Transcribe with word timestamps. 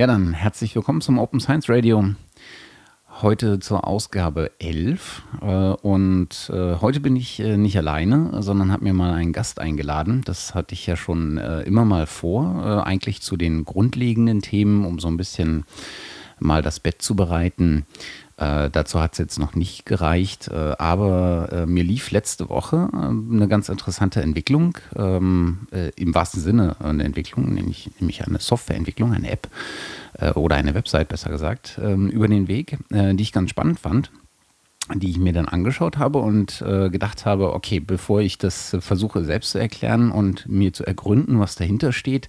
Ja, 0.00 0.06
dann 0.06 0.32
herzlich 0.32 0.76
willkommen 0.76 1.00
zum 1.00 1.18
Open 1.18 1.40
Science 1.40 1.68
Radio. 1.68 2.04
Heute 3.20 3.58
zur 3.58 3.84
Ausgabe 3.84 4.52
11 4.60 5.22
äh, 5.42 5.46
und 5.46 6.52
äh, 6.54 6.76
heute 6.76 7.00
bin 7.00 7.16
ich 7.16 7.40
äh, 7.40 7.56
nicht 7.56 7.76
alleine, 7.76 8.40
sondern 8.40 8.70
habe 8.70 8.84
mir 8.84 8.92
mal 8.92 9.12
einen 9.12 9.32
Gast 9.32 9.58
eingeladen. 9.58 10.22
Das 10.24 10.54
hatte 10.54 10.74
ich 10.74 10.86
ja 10.86 10.94
schon 10.94 11.38
immer 11.38 11.84
mal 11.84 12.06
vor, 12.06 12.86
eigentlich 12.86 13.22
zu 13.22 13.36
den 13.36 13.64
grundlegenden 13.64 14.40
Themen, 14.40 14.84
um 14.84 15.00
so 15.00 15.08
ein 15.08 15.16
bisschen 15.16 15.64
mal 16.38 16.62
das 16.62 16.78
Bett 16.78 17.02
zu 17.02 17.16
bereiten. 17.16 17.84
Äh, 18.38 18.70
dazu 18.70 19.00
hat 19.00 19.12
es 19.14 19.18
jetzt 19.18 19.38
noch 19.38 19.56
nicht 19.56 19.84
gereicht, 19.84 20.46
äh, 20.48 20.74
aber 20.78 21.48
äh, 21.50 21.66
mir 21.66 21.82
lief 21.82 22.12
letzte 22.12 22.48
Woche 22.48 22.88
äh, 22.92 22.96
eine 22.96 23.48
ganz 23.48 23.68
interessante 23.68 24.22
Entwicklung, 24.22 24.78
ähm, 24.94 25.66
äh, 25.72 25.90
im 25.96 26.14
wahrsten 26.14 26.40
Sinne 26.40 26.76
eine 26.78 27.02
Entwicklung, 27.02 27.52
nämlich, 27.52 27.90
nämlich 27.98 28.24
eine 28.24 28.38
Softwareentwicklung, 28.38 29.12
eine 29.12 29.28
App 29.28 29.48
äh, 30.14 30.30
oder 30.30 30.54
eine 30.54 30.74
Website 30.74 31.08
besser 31.08 31.30
gesagt, 31.30 31.80
ähm, 31.82 32.08
über 32.08 32.28
den 32.28 32.46
Weg, 32.46 32.78
die 32.90 33.22
ich 33.22 33.32
ganz 33.32 33.50
spannend 33.50 33.80
fand 33.80 34.10
die 34.94 35.10
ich 35.10 35.18
mir 35.18 35.32
dann 35.32 35.48
angeschaut 35.48 35.98
habe 35.98 36.18
und 36.18 36.62
äh, 36.62 36.88
gedacht 36.90 37.26
habe, 37.26 37.52
okay, 37.52 37.80
bevor 37.80 38.20
ich 38.20 38.38
das 38.38 38.74
äh, 38.74 38.80
versuche 38.80 39.24
selbst 39.24 39.50
zu 39.50 39.58
erklären 39.58 40.10
und 40.10 40.48
mir 40.48 40.72
zu 40.72 40.84
ergründen, 40.84 41.40
was 41.40 41.54
dahinter 41.54 41.92
steht, 41.92 42.28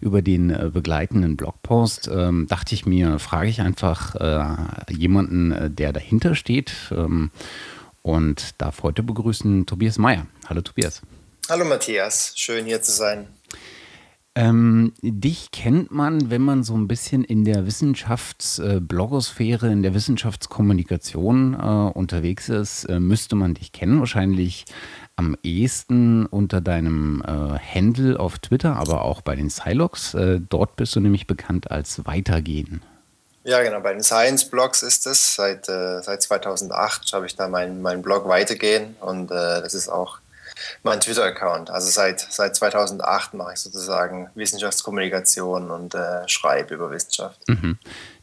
über 0.00 0.22
den 0.22 0.50
äh, 0.50 0.70
begleitenden 0.72 1.36
Blogpost, 1.36 2.10
ähm, 2.12 2.46
dachte 2.48 2.74
ich 2.74 2.86
mir, 2.86 3.18
frage 3.18 3.48
ich 3.48 3.60
einfach 3.60 4.14
äh, 4.16 4.92
jemanden, 4.92 5.52
äh, 5.52 5.70
der 5.70 5.92
dahinter 5.92 6.34
steht 6.34 6.72
ähm, 6.90 7.30
und 8.02 8.60
darf 8.60 8.82
heute 8.82 9.02
begrüßen 9.02 9.66
Tobias 9.66 9.98
Meyer. 9.98 10.26
Hallo 10.48 10.62
Tobias. 10.62 11.02
Hallo 11.48 11.64
Matthias, 11.64 12.32
schön 12.36 12.64
hier 12.64 12.82
zu 12.82 12.92
sein. 12.92 13.26
Ähm, 14.36 14.92
dich 15.02 15.50
kennt 15.50 15.90
man, 15.90 16.30
wenn 16.30 16.42
man 16.42 16.62
so 16.62 16.74
ein 16.74 16.86
bisschen 16.86 17.24
in 17.24 17.44
der 17.44 17.66
Wissenschaftsblogosphäre, 17.66 19.66
äh, 19.66 19.72
in 19.72 19.82
der 19.82 19.92
Wissenschaftskommunikation 19.92 21.54
äh, 21.54 21.90
unterwegs 21.98 22.48
ist, 22.48 22.84
äh, 22.84 23.00
müsste 23.00 23.34
man 23.34 23.54
dich 23.54 23.72
kennen. 23.72 23.98
Wahrscheinlich 23.98 24.66
am 25.16 25.36
ehesten 25.42 26.26
unter 26.26 26.60
deinem 26.60 27.24
äh, 27.26 27.58
Handle 27.58 28.20
auf 28.20 28.38
Twitter, 28.38 28.76
aber 28.76 29.02
auch 29.02 29.20
bei 29.20 29.34
den 29.34 29.50
Silox. 29.50 30.14
Äh, 30.14 30.40
dort 30.48 30.76
bist 30.76 30.94
du 30.94 31.00
nämlich 31.00 31.26
bekannt 31.26 31.72
als 31.72 32.06
Weitergehen. 32.06 32.84
Ja, 33.42 33.64
genau. 33.64 33.80
Bei 33.80 33.92
den 33.92 34.04
Science-Blogs 34.04 34.82
ist 34.82 35.08
es. 35.08 35.34
Seit, 35.34 35.66
seit 35.66 36.22
2008 36.22 37.12
habe 37.14 37.26
ich 37.26 37.34
da 37.34 37.48
meinen 37.48 37.82
mein 37.82 38.00
Blog 38.02 38.28
Weitergehen 38.28 38.94
und 39.00 39.30
das 39.30 39.72
ist 39.72 39.88
auch 39.88 40.18
mein 40.82 41.00
Twitter-Account. 41.00 41.70
Also 41.70 41.90
seit, 41.90 42.20
seit 42.20 42.56
2008 42.56 43.34
mache 43.34 43.52
ich 43.54 43.60
sozusagen 43.60 44.30
Wissenschaftskommunikation 44.34 45.70
und 45.70 45.94
äh, 45.94 46.26
schreibe 46.28 46.74
über 46.74 46.90
Wissenschaft. 46.90 47.40
Mhm. 47.48 47.78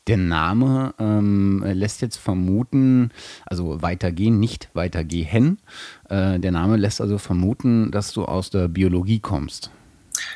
Der 0.07 0.17
Name 0.17 0.93
ähm, 0.99 1.63
lässt 1.65 2.01
jetzt 2.01 2.17
vermuten, 2.17 3.11
also 3.45 3.81
weitergehen, 3.81 4.39
nicht 4.39 4.69
weitergehen. 4.73 5.59
Äh, 6.09 6.39
der 6.39 6.51
Name 6.51 6.77
lässt 6.77 7.01
also 7.01 7.17
vermuten, 7.17 7.91
dass 7.91 8.13
du 8.13 8.23
aus 8.23 8.49
der 8.49 8.69
Biologie 8.69 9.19
kommst. 9.19 9.69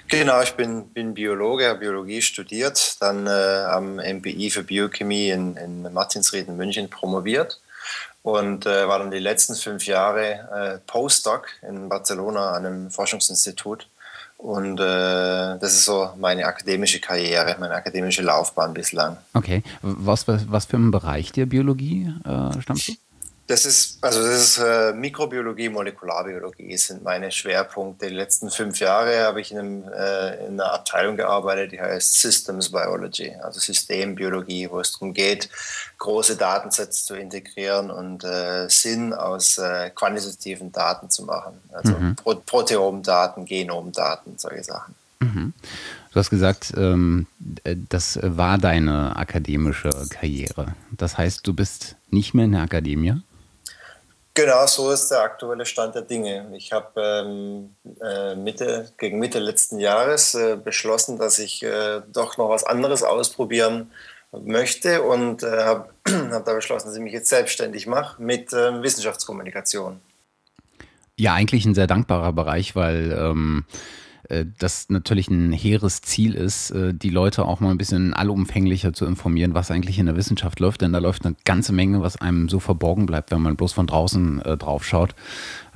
Genau, 0.09 0.41
ich 0.41 0.53
bin, 0.53 0.89
bin 0.89 1.13
Biologe, 1.13 1.67
habe 1.67 1.80
Biologie 1.80 2.21
studiert, 2.21 3.02
dann 3.02 3.27
äh, 3.27 3.30
am 3.30 3.95
MPI 3.95 4.49
für 4.52 4.63
Biochemie 4.63 5.30
in, 5.30 5.55
in 5.55 5.93
Martinsried 5.93 6.47
in 6.47 6.58
München 6.58 6.89
promoviert 6.89 7.61
und 8.23 8.66
äh, 8.66 8.88
war 8.88 9.00
dann 9.00 9.11
die 9.11 9.19
letzten 9.19 9.55
fünf 9.55 9.86
Jahre 9.86 10.31
äh, 10.53 10.77
Postdoc 10.86 11.47
in 11.67 11.89
Barcelona 11.89 12.52
an 12.52 12.66
einem 12.66 12.91
Forschungsinstitut. 12.91 13.88
Und 14.38 14.80
äh, 14.80 15.59
das 15.59 15.73
ist 15.73 15.86
so 15.86 16.09
meine 16.17 16.45
akademische 16.45 16.99
Karriere, 16.99 17.55
meine 17.59 17.75
akademische 17.75 18.23
Laufbahn 18.23 18.73
bislang. 18.73 19.17
Okay, 19.33 19.61
was, 19.81 20.27
was, 20.27 20.52
was 20.52 20.66
für 20.66 20.77
einen 20.77 20.89
Bereich 20.89 21.31
der 21.31 21.45
Biologie 21.45 22.11
äh, 22.25 22.59
stammst 22.61 22.88
du? 22.88 22.94
Das 23.47 23.66
ist, 23.66 23.97
also 24.02 24.22
das 24.22 24.42
ist 24.42 24.58
äh, 24.59 24.94
Mikrobiologie, 24.94 25.67
Molekularbiologie 25.67 26.77
sind 26.77 27.04
meine 27.04 27.32
Schwerpunkte. 27.32 28.08
Die 28.08 28.14
letzten 28.14 28.49
fünf 28.49 28.80
Jahre 28.80 29.26
habe 29.26 29.42
ich 29.42 29.52
in, 29.52 29.60
einem, 29.60 29.83
äh, 29.92 30.45
in 30.45 30.54
einer 30.54 30.71
Abteilung 30.71 31.17
gearbeitet, 31.17 31.73
die 31.73 31.82
heißt 31.82 32.21
Systems 32.21 32.71
Biology, 32.71 33.33
also 33.42 33.60
Systembiologie, 33.60 34.70
wo 34.70 34.80
es 34.80 34.93
darum 34.93 35.14
geht, 35.14 35.49
große 35.98 36.38
Datensätze 36.38 37.04
zu 37.04 37.15
integrieren 37.15 37.92
und 37.92 38.23
äh, 38.23 38.70
Sinn 38.70 39.14
aus 39.14 39.58
äh, 39.58 39.89
quantitativen 39.89 40.71
Daten 40.71 41.10
zu 41.10 41.26
machen. 41.26 41.60
Also 41.73 41.94
mhm. 41.94 42.15
Pro 42.15 42.36
Proteomdaten, 42.36 43.45
Genomdaten, 43.45 44.36
solche 44.38 44.64
Sachen. 44.64 44.95
Mhm. 45.20 45.54
Du 46.14 46.20
hast 46.20 46.30
gesagt, 46.30 46.73
ähm, 46.77 47.27
äh, 47.64 47.76
das 47.89 48.20
war 48.21 48.58
deine 48.58 49.15
akademische 49.15 49.89
Karriere. 50.10 50.76
Das 50.92 51.17
heißt, 51.17 51.45
du 51.45 51.54
bist 51.54 51.95
nicht 52.10 52.33
mehr 52.33 52.45
in 52.45 52.52
der 52.54 52.61
Akademie? 52.61 53.21
Genau, 54.33 54.65
so 54.65 54.92
ist 54.92 55.09
der 55.09 55.21
aktuelle 55.23 55.65
Stand 55.65 55.95
der 55.95 56.03
Dinge. 56.03 56.49
Ich 56.55 56.71
habe 56.71 57.02
ähm, 57.02 57.75
äh, 58.02 58.33
Mitte, 58.36 58.92
gegen 58.97 59.19
Mitte 59.19 59.39
letzten 59.39 59.77
Jahres 59.77 60.36
äh, 60.36 60.55
beschlossen, 60.55 61.17
dass 61.17 61.37
ich 61.37 61.64
äh, 61.64 62.02
doch 62.14 62.37
noch 62.37 62.49
was 62.49 62.64
anderes 62.64 63.03
ausprobieren 63.03 63.91
möchte 64.31 65.02
und 65.02 65.43
äh, 65.43 65.64
habe 65.64 65.89
hab 66.31 66.45
da 66.45 66.53
beschlossen, 66.53 66.87
dass 66.87 66.95
ich 66.95 67.03
mich 67.03 67.14
jetzt 67.14 67.27
selbstständig 67.30 67.87
mache 67.87 68.21
mit 68.21 68.53
ähm, 68.53 68.81
Wissenschaftskommunikation. 68.81 69.99
Ja, 71.17 71.33
eigentlich 71.33 71.65
ein 71.65 71.75
sehr 71.75 71.87
dankbarer 71.87 72.31
Bereich, 72.31 72.75
weil 72.75 73.11
ähm, 73.11 73.65
äh, 73.70 73.75
das 74.58 74.89
natürlich 74.89 75.30
ein 75.30 75.52
hehres 75.52 76.02
Ziel 76.02 76.36
ist, 76.36 76.71
äh, 76.71 76.93
die 76.93 77.09
Leute 77.09 77.45
auch 77.45 77.59
mal 77.59 77.71
ein 77.71 77.77
bisschen 77.77 78.14
allumfänglicher 78.14 78.93
zu 78.93 79.05
informieren, 79.05 79.53
was 79.53 79.71
eigentlich 79.71 79.99
in 79.99 80.05
der 80.05 80.15
Wissenschaft 80.15 80.59
läuft. 80.59 80.81
Denn 80.81 80.93
da 80.93 80.99
läuft 80.99 81.25
eine 81.25 81.36
ganze 81.43 81.73
Menge, 81.73 82.02
was 82.02 82.15
einem 82.15 82.47
so 82.47 82.59
verborgen 82.59 83.05
bleibt, 83.05 83.31
wenn 83.31 83.41
man 83.41 83.55
bloß 83.55 83.73
von 83.73 83.87
draußen 83.87 84.41
äh, 84.41 84.58
drauf 84.58 84.86
schaut. 84.86 85.15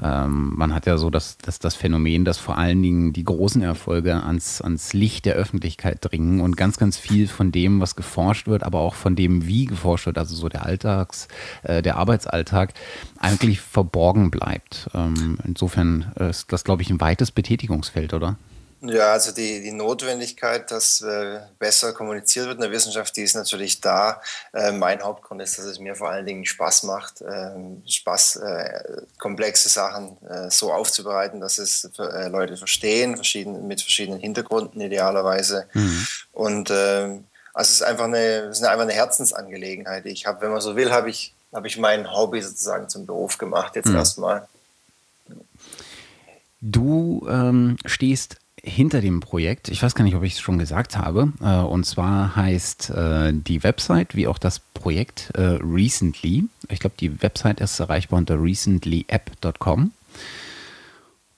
Ähm, 0.02 0.54
man 0.56 0.74
hat 0.74 0.86
ja 0.86 0.98
so 0.98 1.10
das, 1.10 1.38
das, 1.38 1.60
das 1.60 1.76
Phänomen, 1.76 2.26
dass 2.26 2.38
vor 2.38 2.58
allen 2.58 2.82
Dingen 2.82 3.14
die 3.14 3.24
großen 3.24 3.62
Erfolge 3.62 4.24
ans, 4.24 4.62
ans 4.62 4.94
Licht 4.94 5.26
der 5.26 5.36
Öffentlichkeit 5.36 6.00
dringen 6.02 6.42
und 6.42 6.58
ganz, 6.58 6.78
ganz 6.78 6.98
viel 6.98 7.28
von 7.28 7.52
dem, 7.52 7.80
was 7.82 7.96
geforscht 7.96 8.48
wird, 8.48 8.64
aber 8.64 8.80
auch 8.80 8.96
von 8.96 9.16
dem, 9.16 9.48
wie 9.48 9.66
geforscht 9.66 10.06
wird, 10.06 10.18
also 10.18 10.36
so 10.36 10.50
der 10.50 10.66
Alltags, 10.66 11.28
äh, 11.64 11.82
der 11.82 11.98
Arbeitsalltag, 11.98 12.74
eigentlich 13.20 13.62
verborgen 13.62 14.32
bleibt. 14.32 14.90
Ähm, 14.94 15.38
insofern 15.46 16.12
ist 16.16 16.52
das, 16.52 16.64
glaube 16.64 16.82
ich, 16.82 16.90
ein 16.90 17.00
weites 17.00 17.32
Betätigungsfeld, 17.32 18.14
oder? 18.14 18.38
Ja, 18.88 19.14
also 19.14 19.32
die, 19.32 19.62
die 19.62 19.72
Notwendigkeit, 19.72 20.70
dass 20.70 21.02
äh, 21.02 21.40
besser 21.60 21.94
kommuniziert 21.94 22.46
wird 22.46 22.56
in 22.56 22.62
der 22.62 22.72
Wissenschaft, 22.72 23.16
die 23.16 23.22
ist 23.22 23.36
natürlich 23.36 23.82
da. 23.82 24.22
Äh, 24.54 24.72
mein 24.72 25.02
Hauptgrund 25.02 25.42
ist, 25.42 25.58
dass 25.58 25.66
es 25.66 25.80
mir 25.80 25.96
vor 25.96 26.10
allen 26.10 26.26
Dingen 26.26 26.46
Spaß 26.46 26.84
macht, 26.84 27.22
äh, 27.22 27.52
Spaß, 27.88 28.42
komplexe 29.18 29.70
Sachen 29.70 30.18
äh, 30.28 30.50
so 30.52 30.72
aufzubereiten, 30.72 31.40
dass 31.40 31.58
es 31.58 31.90
äh, 31.98 32.28
Leute 32.28 32.58
verstehen, 32.58 33.16
verschieden, 33.16 33.68
mit 33.68 33.82
verschiedenen 33.82 34.20
Hintergründen 34.20 34.82
idealerweise. 34.82 35.68
Mhm. 35.74 36.08
Und 36.34 36.72
also 36.72 37.24
es 37.56 37.70
ist 37.70 37.84
einfach 37.84 38.06
eine, 38.06 38.18
es 38.18 38.60
ist 38.60 38.66
einfach 38.66 38.84
eine 38.84 38.94
Herzensangelegenheit. 38.94 40.06
Ich 40.06 40.26
habe, 40.26 40.42
wenn 40.42 40.52
man 40.52 40.62
so 40.62 40.76
will, 40.76 40.92
habe 40.92 41.10
ich, 41.10 41.34
habe 41.54 41.68
ich 41.68 41.78
mein 41.78 42.12
Hobby 42.12 42.42
sozusagen 42.42 42.90
zum 42.90 43.06
Beruf 43.06 43.38
gemacht, 43.38 43.76
jetzt 43.76 43.88
mhm. 43.88 43.96
erstmal. 43.96 44.48
Du 46.60 47.26
ähm, 47.30 47.78
stehst 47.86 48.38
hinter 48.66 49.02
dem 49.02 49.20
Projekt. 49.20 49.70
Ich 49.70 49.82
weiß 49.82 49.96
gar 49.96 50.04
nicht, 50.04 50.16
ob 50.16 50.24
ich 50.24 50.34
es 50.34 50.40
schon 50.40 50.58
gesagt 50.58 50.98
habe. 50.98 51.32
Äh, 51.42 51.60
und 51.60 51.86
zwar 51.86 52.36
heißt 52.36 52.90
äh, 52.90 53.34
die 53.34 53.64
Website 53.64 54.16
wie 54.16 54.28
auch 54.28 54.38
das 54.38 54.60
Projekt 54.60 55.32
äh, 55.36 55.60
Recently. 55.62 56.46
Ich 56.70 56.80
glaube, 56.80 56.96
die 57.00 57.22
Website 57.22 57.62
ist 57.62 57.80
erreichbar 57.80 58.18
unter 58.18 58.42
recentlyapp.com. 58.42 59.92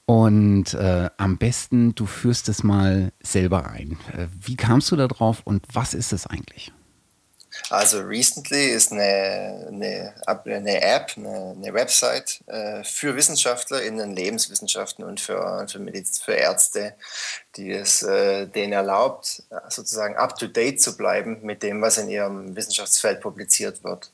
Und 0.06 0.74
äh, 0.74 1.10
am 1.18 1.38
besten, 1.38 1.94
du 1.94 2.06
führst 2.06 2.48
es 2.48 2.64
mal 2.64 3.12
selber 3.22 3.70
ein. 3.70 3.98
Äh, 4.14 4.28
wie 4.42 4.56
kamst 4.56 4.90
du 4.92 4.96
da 4.96 5.08
drauf 5.08 5.42
und 5.44 5.66
was 5.74 5.94
ist 5.94 6.14
es 6.14 6.26
eigentlich? 6.26 6.72
Also 7.70 8.00
Recently 8.00 8.70
ist 8.70 8.92
eine, 8.92 9.68
eine, 9.68 10.14
eine 10.26 10.82
App, 10.82 11.14
eine, 11.18 11.56
eine 11.58 11.74
Website 11.74 12.42
äh, 12.48 12.84
für 12.84 13.16
Wissenschaftler 13.16 13.82
in 13.82 13.98
den 13.98 14.16
Lebenswissenschaften 14.16 15.04
und 15.04 15.20
für, 15.20 15.66
für, 15.70 15.80
Mediz 15.80 16.20
für 16.20 16.34
Ärzte, 16.34 16.96
die 17.56 17.72
es 17.72 18.04
äh, 18.04 18.48
denen 18.48 18.74
erlaubt, 18.74 19.44
sozusagen 19.70 20.16
up-to-date 20.16 20.82
zu 20.82 20.96
bleiben 20.96 21.40
mit 21.42 21.64
dem, 21.64 21.82
was 21.82 21.98
in 21.98 22.10
ihrem 22.10 22.56
Wissenschaftsfeld 22.56 23.22
publiziert 23.22 23.84
wird. 23.84 24.12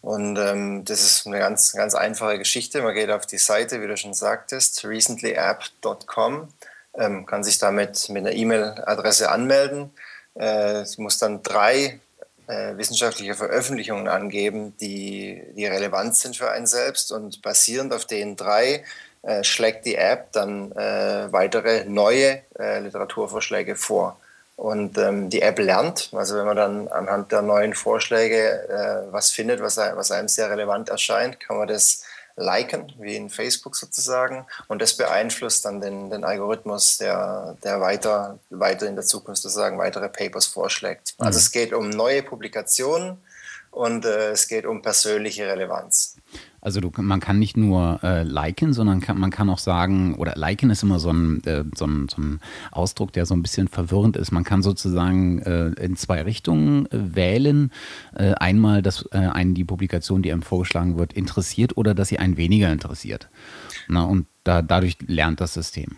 Und 0.00 0.38
ähm, 0.38 0.84
das 0.84 1.02
ist 1.02 1.26
eine 1.26 1.40
ganz, 1.40 1.72
ganz 1.72 1.94
einfache 1.94 2.38
Geschichte. 2.38 2.82
Man 2.82 2.94
geht 2.94 3.10
auf 3.10 3.26
die 3.26 3.38
Seite, 3.38 3.82
wie 3.82 3.88
du 3.88 3.96
schon 3.96 4.14
sagtest, 4.14 4.84
recentlyapp.com, 4.84 6.48
ähm, 6.94 7.26
kann 7.26 7.42
sich 7.42 7.58
damit 7.58 8.08
mit 8.08 8.24
einer 8.24 8.32
E-Mail-Adresse 8.32 9.30
anmelden. 9.30 9.90
Äh, 10.34 10.84
muss 10.98 11.18
dann 11.18 11.42
drei 11.42 11.98
wissenschaftliche 12.48 13.34
Veröffentlichungen 13.34 14.08
angeben, 14.08 14.74
die, 14.80 15.42
die 15.54 15.66
relevant 15.66 16.16
sind 16.16 16.36
für 16.36 16.50
einen 16.50 16.66
selbst 16.66 17.12
und 17.12 17.42
basierend 17.42 17.92
auf 17.92 18.06
den 18.06 18.36
drei 18.36 18.84
äh, 19.22 19.44
schlägt 19.44 19.84
die 19.84 19.96
App 19.96 20.32
dann 20.32 20.72
äh, 20.72 21.32
weitere 21.32 21.84
neue 21.84 22.42
äh, 22.58 22.80
Literaturvorschläge 22.80 23.76
vor. 23.76 24.18
Und 24.56 24.98
ähm, 24.98 25.28
die 25.28 25.42
App 25.42 25.58
lernt, 25.58 26.10
also 26.12 26.36
wenn 26.36 26.46
man 26.46 26.56
dann 26.56 26.88
anhand 26.88 27.30
der 27.30 27.42
neuen 27.42 27.74
Vorschläge 27.74 28.68
äh, 28.68 29.12
was 29.12 29.30
findet, 29.30 29.60
was, 29.60 29.76
was 29.76 30.10
einem 30.10 30.28
sehr 30.28 30.50
relevant 30.50 30.88
erscheint, 30.88 31.38
kann 31.38 31.58
man 31.58 31.68
das 31.68 32.04
liken, 32.38 32.92
wie 32.98 33.16
in 33.16 33.30
Facebook 33.30 33.76
sozusagen. 33.76 34.46
Und 34.68 34.80
das 34.80 34.96
beeinflusst 34.96 35.64
dann 35.64 35.80
den, 35.80 36.10
den 36.10 36.24
Algorithmus, 36.24 36.98
der, 36.98 37.56
der 37.62 37.80
weiter, 37.80 38.38
weiter 38.50 38.86
in 38.86 38.94
der 38.94 39.04
Zukunft 39.04 39.42
sozusagen 39.42 39.78
weitere 39.78 40.08
Papers 40.08 40.46
vorschlägt. 40.46 41.14
Also 41.18 41.38
mhm. 41.38 41.42
es 41.42 41.52
geht 41.52 41.72
um 41.72 41.90
neue 41.90 42.22
Publikationen 42.22 43.18
und 43.70 44.04
äh, 44.04 44.30
es 44.30 44.48
geht 44.48 44.66
um 44.66 44.82
persönliche 44.82 45.46
Relevanz. 45.46 46.16
Also 46.60 46.80
du, 46.80 46.90
man 46.96 47.20
kann 47.20 47.38
nicht 47.38 47.56
nur 47.56 48.00
äh, 48.02 48.22
liken, 48.22 48.72
sondern 48.72 49.00
kann, 49.00 49.18
man 49.18 49.30
kann 49.30 49.48
auch 49.48 49.58
sagen, 49.58 50.14
oder 50.14 50.34
liken 50.34 50.70
ist 50.70 50.82
immer 50.82 50.98
so 50.98 51.10
ein, 51.10 51.42
äh, 51.44 51.64
so, 51.76 51.86
ein, 51.86 52.08
so 52.08 52.20
ein 52.20 52.40
Ausdruck, 52.72 53.12
der 53.12 53.26
so 53.26 53.34
ein 53.34 53.42
bisschen 53.42 53.68
verwirrend 53.68 54.16
ist. 54.16 54.32
Man 54.32 54.44
kann 54.44 54.62
sozusagen 54.62 55.40
äh, 55.42 55.68
in 55.82 55.96
zwei 55.96 56.22
Richtungen 56.22 56.86
äh, 56.86 57.14
wählen. 57.14 57.72
Äh, 58.16 58.34
einmal, 58.34 58.82
dass 58.82 59.08
äh, 59.12 59.18
einen 59.18 59.54
die 59.54 59.64
Publikation, 59.64 60.22
die 60.22 60.32
einem 60.32 60.42
vorgeschlagen 60.42 60.98
wird, 60.98 61.12
interessiert 61.12 61.76
oder 61.76 61.94
dass 61.94 62.08
sie 62.08 62.18
einen 62.18 62.36
weniger 62.36 62.72
interessiert. 62.72 63.28
Na, 63.86 64.02
und 64.02 64.26
da, 64.44 64.62
dadurch 64.62 64.96
lernt 65.06 65.40
das 65.40 65.54
System. 65.54 65.96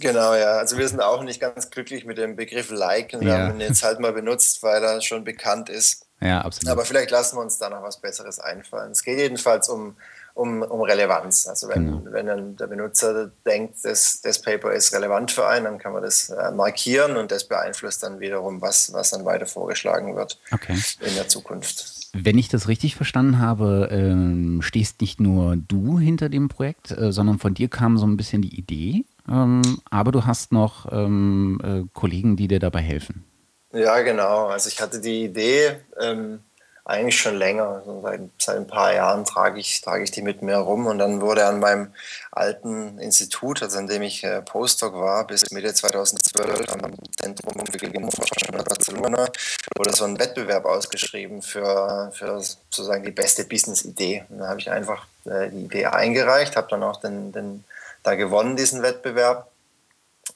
Genau, 0.00 0.34
ja. 0.34 0.58
Also 0.58 0.76
wir 0.76 0.86
sind 0.86 1.00
auch 1.00 1.22
nicht 1.22 1.40
ganz 1.40 1.70
glücklich 1.70 2.04
mit 2.04 2.18
dem 2.18 2.36
Begriff 2.36 2.70
liken. 2.70 3.22
Wir 3.22 3.28
ja. 3.28 3.38
haben 3.38 3.54
ihn 3.54 3.60
jetzt 3.60 3.82
halt 3.82 3.98
mal 3.98 4.12
benutzt, 4.12 4.62
weil 4.62 4.82
er 4.82 5.00
schon 5.00 5.24
bekannt 5.24 5.70
ist. 5.70 6.05
Ja, 6.20 6.40
absolut. 6.40 6.72
Aber 6.72 6.84
vielleicht 6.84 7.10
lassen 7.10 7.36
wir 7.36 7.42
uns 7.42 7.58
da 7.58 7.68
noch 7.68 7.82
was 7.82 8.00
Besseres 8.00 8.38
einfallen. 8.38 8.92
Es 8.92 9.02
geht 9.02 9.18
jedenfalls 9.18 9.68
um, 9.68 9.96
um, 10.34 10.62
um 10.62 10.80
Relevanz. 10.80 11.46
Also 11.46 11.68
wenn, 11.68 11.86
genau. 11.86 12.02
wenn 12.06 12.26
dann 12.26 12.56
der 12.56 12.66
Benutzer 12.68 13.30
denkt, 13.44 13.76
das, 13.82 14.22
das 14.22 14.40
Paper 14.40 14.72
ist 14.72 14.94
relevant 14.94 15.30
für 15.30 15.46
einen, 15.46 15.64
dann 15.64 15.78
kann 15.78 15.92
man 15.92 16.02
das 16.02 16.30
äh, 16.30 16.50
markieren 16.52 17.16
und 17.16 17.30
das 17.30 17.44
beeinflusst 17.44 18.02
dann 18.02 18.20
wiederum, 18.20 18.62
was, 18.62 18.92
was 18.92 19.10
dann 19.10 19.24
weiter 19.24 19.46
vorgeschlagen 19.46 20.16
wird 20.16 20.38
okay. 20.52 20.78
in 21.00 21.14
der 21.14 21.28
Zukunft. 21.28 22.10
Wenn 22.14 22.38
ich 22.38 22.48
das 22.48 22.66
richtig 22.66 22.96
verstanden 22.96 23.38
habe, 23.38 23.88
ähm, 23.90 24.62
stehst 24.62 25.02
nicht 25.02 25.20
nur 25.20 25.56
du 25.56 25.98
hinter 25.98 26.30
dem 26.30 26.48
Projekt, 26.48 26.92
äh, 26.92 27.12
sondern 27.12 27.38
von 27.38 27.52
dir 27.52 27.68
kam 27.68 27.98
so 27.98 28.06
ein 28.06 28.16
bisschen 28.16 28.40
die 28.40 28.58
Idee, 28.58 29.04
ähm, 29.28 29.60
aber 29.90 30.12
du 30.12 30.24
hast 30.24 30.50
noch 30.50 30.90
ähm, 30.90 31.60
äh, 31.62 31.82
Kollegen, 31.92 32.36
die 32.36 32.48
dir 32.48 32.60
dabei 32.60 32.80
helfen. 32.80 33.24
Ja, 33.72 34.00
genau. 34.02 34.46
Also 34.46 34.68
ich 34.68 34.80
hatte 34.80 35.00
die 35.00 35.24
Idee 35.24 35.80
ähm, 36.00 36.40
eigentlich 36.86 37.18
schon 37.18 37.36
länger. 37.36 37.68
Also 37.68 38.00
seit, 38.00 38.20
seit 38.38 38.56
ein 38.56 38.66
paar 38.66 38.94
Jahren 38.94 39.24
trage 39.24 39.58
ich, 39.58 39.80
trage 39.80 40.04
ich 40.04 40.12
die 40.12 40.22
mit 40.22 40.40
mir 40.40 40.56
rum. 40.56 40.86
Und 40.86 40.98
dann 40.98 41.20
wurde 41.20 41.44
an 41.44 41.58
meinem 41.58 41.92
alten 42.30 42.98
Institut, 42.98 43.62
also 43.62 43.78
an 43.78 43.88
dem 43.88 44.02
ich 44.02 44.22
äh, 44.22 44.40
Postdoc 44.40 44.94
war, 44.94 45.26
bis 45.26 45.50
Mitte 45.50 45.74
2012 45.74 46.72
am 46.72 46.92
Zentrum 47.20 47.66
für 47.66 47.90
Genforschung 47.90 48.54
in 48.54 48.64
Barcelona, 48.64 49.28
wurde 49.76 49.92
so 49.96 50.04
ein 50.04 50.18
Wettbewerb 50.18 50.64
ausgeschrieben 50.64 51.42
für, 51.42 52.12
für 52.14 52.40
sozusagen 52.40 53.04
die 53.04 53.10
beste 53.10 53.44
Business-Idee. 53.44 54.24
Und 54.28 54.38
da 54.38 54.48
habe 54.48 54.60
ich 54.60 54.70
einfach 54.70 55.06
äh, 55.24 55.50
die 55.50 55.64
Idee 55.64 55.86
eingereicht, 55.86 56.56
habe 56.56 56.68
dann 56.70 56.84
auch 56.84 57.00
den, 57.00 57.32
den, 57.32 57.64
da 58.04 58.14
gewonnen, 58.14 58.56
diesen 58.56 58.82
Wettbewerb. 58.82 59.50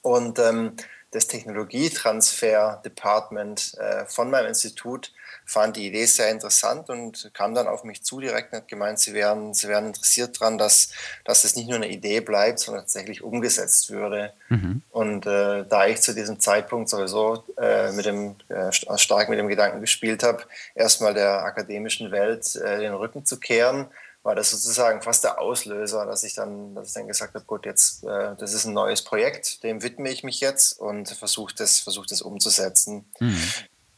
Und 0.03 0.38
ähm, 0.41 0.77
das 1.10 1.26
Technologietransfer-Department 1.26 3.76
äh, 3.78 4.06
von 4.06 4.30
meinem 4.30 4.46
Institut 4.46 5.12
fand 5.44 5.76
die 5.76 5.88
Idee 5.88 6.06
sehr 6.06 6.30
interessant 6.30 6.88
und 6.90 7.30
kam 7.34 7.54
dann 7.54 7.66
auf 7.66 7.82
mich 7.82 8.04
zu 8.04 8.20
direkt 8.20 8.52
und 8.52 8.58
hat 8.58 8.68
gemeint, 8.68 9.00
sie 9.00 9.14
wären, 9.14 9.52
sie 9.52 9.66
wären 9.66 9.86
interessiert 9.86 10.40
daran, 10.40 10.58
dass, 10.58 10.92
dass 11.24 11.42
es 11.42 11.56
nicht 11.56 11.68
nur 11.68 11.74
eine 11.76 11.88
Idee 11.88 12.20
bleibt, 12.20 12.60
sondern 12.60 12.84
tatsächlich 12.84 13.22
umgesetzt 13.22 13.90
würde. 13.90 14.32
Mhm. 14.48 14.82
Und 14.90 15.26
äh, 15.26 15.64
da 15.68 15.86
ich 15.86 16.00
zu 16.00 16.14
diesem 16.14 16.38
Zeitpunkt 16.38 16.88
sowieso 16.88 17.42
äh, 17.58 17.90
mit 17.90 18.06
dem, 18.06 18.36
äh, 18.48 18.70
stark 18.96 19.28
mit 19.28 19.40
dem 19.40 19.48
Gedanken 19.48 19.80
gespielt 19.80 20.22
habe, 20.22 20.44
erstmal 20.76 21.14
der 21.14 21.42
akademischen 21.42 22.12
Welt 22.12 22.54
äh, 22.54 22.78
den 22.78 22.94
Rücken 22.94 23.24
zu 23.24 23.40
kehren, 23.40 23.88
war 24.22 24.34
das 24.34 24.50
sozusagen 24.50 25.00
fast 25.00 25.25
der 25.25 25.40
Auslöser, 25.40 26.05
dass 26.05 26.25
ich 26.25 26.34
dann, 26.34 26.75
dass 26.75 26.88
ich 26.88 26.94
dann 26.94 27.08
gesagt 27.08 27.34
habe, 27.34 27.44
gut, 27.44 27.64
jetzt, 27.64 28.05
äh, 28.05 28.34
das 28.38 28.52
ist 28.52 28.67
ein 28.67 28.75
neues 28.75 29.02
Projekt, 29.02 29.62
dem 29.62 29.82
widme 29.82 30.11
ich 30.11 30.25
mich 30.25 30.40
jetzt 30.40 30.78
und 30.78 31.08
versuche 31.08 31.55
das, 31.55 31.81
versuch 31.81 32.06
das 32.06 32.20
umzusetzen. 32.20 33.06
Mhm. 33.19 33.43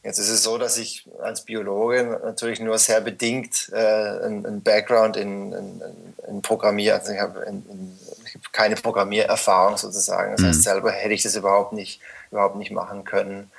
Jetzt 0.01 0.19
ist 0.19 0.29
es 0.29 0.43
so, 0.43 0.57
dass 0.57 0.77
ich 0.77 1.09
als 1.21 1.45
Biologe 1.45 2.19
natürlich 2.23 2.59
nur 2.59 2.77
sehr 2.77 2.99
bedingt 2.99 3.69
äh, 3.73 3.77
einen 3.77 4.61
Background 4.61 5.15
in, 5.15 5.53
in, 5.53 5.81
in 6.27 6.41
Programmier, 6.41 6.95
also 6.95 7.13
ich 7.13 7.19
habe 7.19 7.45
hab 7.45 8.53
keine 8.53 8.75
Programmiererfahrung 8.75 9.77
sozusagen. 9.77 10.33
Das 10.33 10.41
mhm. 10.41 10.47
heißt, 10.47 10.63
selber 10.63 10.91
hätte 10.91 11.13
ich 11.13 11.23
das 11.23 11.35
überhaupt 11.35 11.73
nicht, 11.73 12.01
überhaupt 12.31 12.57
nicht 12.57 12.71
machen 12.71 13.05
können. 13.05 13.49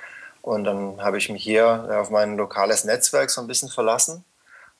Und 0.43 0.65
dann 0.65 1.01
habe 1.01 1.17
ich 1.17 1.29
mich 1.29 1.43
hier 1.43 1.97
auf 1.99 2.11
mein 2.11 2.37
lokales 2.37 2.83
Netzwerk 2.83 3.31
so 3.31 3.41
ein 3.41 3.47
bisschen 3.47 3.69
verlassen 3.69 4.23